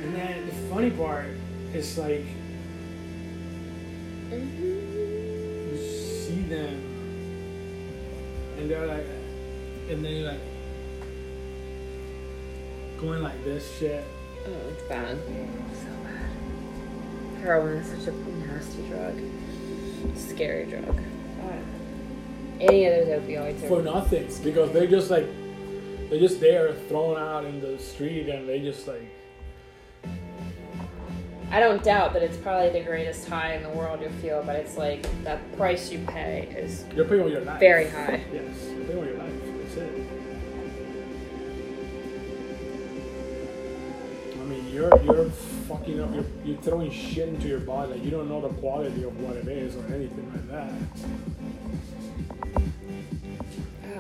[0.08, 1.26] And then the funny part
[1.74, 2.24] is like
[4.32, 6.82] you see them,
[8.58, 9.06] and they're like,
[9.90, 10.40] and then you're like
[13.02, 14.06] going like this shit.
[14.46, 15.18] Oh, it's bad.
[15.18, 17.42] So bad.
[17.42, 19.20] Heroin is such a nasty drug.
[20.16, 20.86] Scary drug.
[20.86, 21.64] God.
[22.62, 25.28] Any of those opioids are for nothing because they're just like
[26.10, 29.04] they're just there thrown out in the street and they just like
[31.50, 34.56] I don't doubt that it's probably the greatest high in the world you feel, but
[34.58, 37.60] it's like the price you pay is you're paying with your life.
[37.60, 38.22] very high.
[38.34, 39.32] Yes, you're paying with your life.
[39.64, 40.08] That's it.
[44.34, 46.14] I mean, you're you're fucking up.
[46.14, 47.94] You're, you're throwing shit into your body.
[47.94, 50.72] Like you don't know the quality of what it is or anything like that.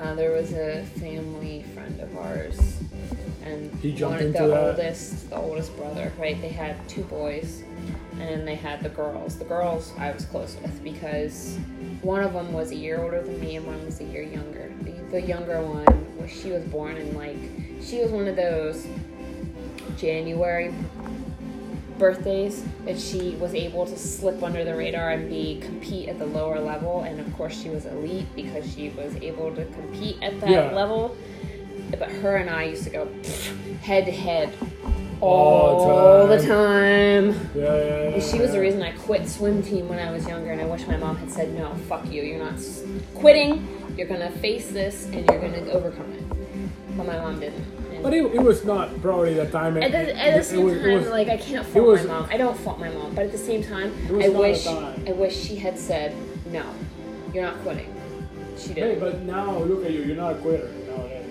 [0.01, 2.77] Uh, there was a family friend of ours,
[3.47, 4.67] and He jumped into the that?
[4.69, 6.11] oldest, the oldest brother.
[6.19, 7.63] Right, they had two boys,
[8.13, 9.37] and then they had the girls.
[9.37, 11.57] The girls I was close with because
[12.01, 14.71] one of them was a year older than me, and one was a year younger.
[14.81, 15.85] The, the younger one,
[16.19, 17.37] was she was born in like
[17.81, 18.85] she was one of those
[19.97, 20.73] January
[21.97, 26.25] birthdays that she was able to slip under the radar and be compete at the
[26.27, 30.39] lower level and of course she was elite because she was able to compete at
[30.41, 30.71] that Yeah.
[30.75, 31.17] level
[31.91, 33.07] but her and I used to go
[33.81, 34.53] head to head
[35.21, 37.29] All all the time.
[37.55, 38.19] Yeah, yeah, yeah.
[38.19, 40.85] She was the reason I quit swim team when I was younger, and I wish
[40.87, 42.21] my mom had said, "No, fuck you.
[42.23, 42.55] You're not
[43.15, 43.67] quitting.
[43.97, 46.23] You're gonna face this, and you're gonna overcome it."
[46.97, 47.63] But my mom didn't.
[47.93, 49.77] And But it, it was not probably the time.
[49.77, 52.05] at the, it- at the same was- it time, was- like I can't fault was-
[52.05, 52.27] my mom.
[52.31, 55.03] I don't fault my mom, but at the same time, I wish time.
[55.07, 56.13] I wish she had said,
[56.51, 56.63] "No,
[57.33, 57.91] you're not quitting."
[58.57, 58.99] She didn't.
[58.99, 60.01] but now look at you.
[60.01, 61.23] You're not a quitter nowadays.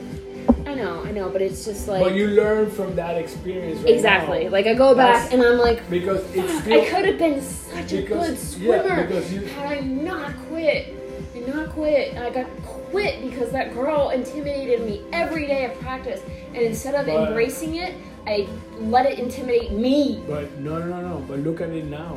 [0.67, 3.81] I know, I know, but it's just like but you learn from that experience.
[3.81, 4.45] Right exactly.
[4.45, 4.51] now.
[4.51, 6.81] Like I go back That's- and I'm like, because it's still.
[6.83, 10.95] I could have been such a good swimmer because you- had I not quit.
[11.35, 12.15] And not quit.
[12.15, 12.47] And I got
[12.91, 16.23] quit because that girl intimidated me every day of practice.
[16.49, 17.95] And instead of But- embracing it,
[18.27, 18.49] I
[18.81, 20.23] let it intimidate me.
[20.27, 21.25] But no, no, no, no.
[21.29, 22.17] But look at it now.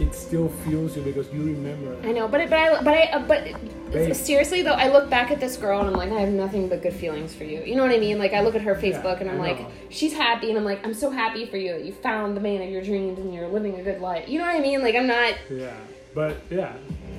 [0.00, 1.96] It still fuels you because you remember.
[2.06, 3.44] I know, but it, but I but I uh, but
[3.90, 4.14] Babe.
[4.14, 6.82] seriously though, I look back at this girl and I'm like, I have nothing but
[6.82, 7.62] good feelings for you.
[7.64, 8.16] You know what I mean?
[8.18, 9.58] Like I look at her Facebook and I'm like,
[9.90, 12.62] she's happy, and I'm like, I'm so happy for you that you found the man
[12.62, 14.28] of your dreams and you're living a good life.
[14.28, 14.82] You know what I mean?
[14.82, 15.34] Like I'm not.
[15.50, 15.74] Yeah.
[16.14, 16.74] But yeah.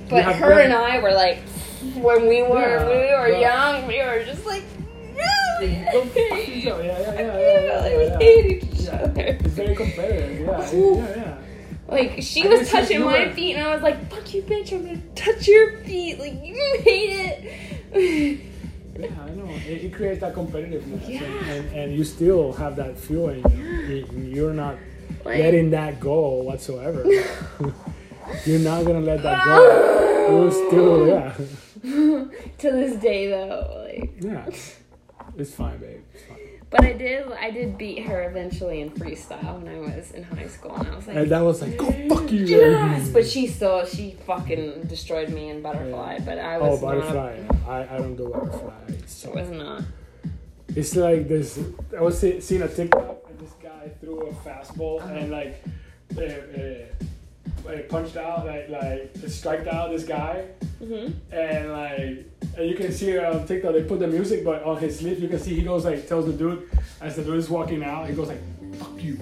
[0.08, 1.38] But her and I were like,
[1.96, 4.64] when we were Yeah, when we were but- young, we were just like,
[5.16, 5.92] no.
[5.92, 6.82] Go fuck yourself.
[6.82, 8.18] Yeah, yeah, yeah, yeah, yeah, yeah, we yeah.
[8.18, 8.94] hated each Yeah.
[8.96, 9.22] other.
[9.22, 10.40] It's very competitive.
[10.40, 11.36] Yeah, yeah, yeah.
[11.90, 14.72] Like she was touching my were- feet, and I was like, "Fuck you, bitch!
[14.72, 16.18] I'm gonna touch your feet.
[16.20, 17.50] Like you hate
[17.92, 18.40] it."
[18.98, 19.46] Yeah, I know.
[19.66, 21.22] It, it creates that competitiveness, Yeah.
[21.24, 23.42] and, and, and you still have that fuel you.
[23.48, 24.76] You- You're not
[25.24, 27.04] Like- letting that go whatsoever.
[28.46, 30.26] You're not gonna let that go.
[30.30, 31.34] You're still, yeah,
[32.58, 34.46] to this day, though, like, yeah.
[35.36, 35.99] It's fine, babe.
[36.70, 40.46] But I did, I did beat her eventually in freestyle when I was in high
[40.46, 42.44] school, and I was like, And that was like, go fuck you.
[42.46, 43.08] yes.
[43.10, 46.20] But she still, she fucking destroyed me in butterfly.
[46.24, 46.86] But I Oh, was not.
[46.94, 47.40] butterfly.
[47.66, 48.72] I, I don't do butterfly.
[48.88, 49.82] It's, I was not.
[50.76, 51.58] it's like this.
[51.98, 55.12] I was seeing a TikTok and this guy threw a fastball Uh-huh.
[55.14, 55.60] and like
[56.16, 57.04] uh, uh,
[57.66, 60.46] uh, punched out, like like striked out this guy.
[60.78, 64.78] hmm and like and you can see on TikTok they put the music but on
[64.78, 66.68] his sleeve you can see he goes like tells the dude
[67.00, 68.40] as the dude is walking out he goes like
[68.78, 69.18] fuck you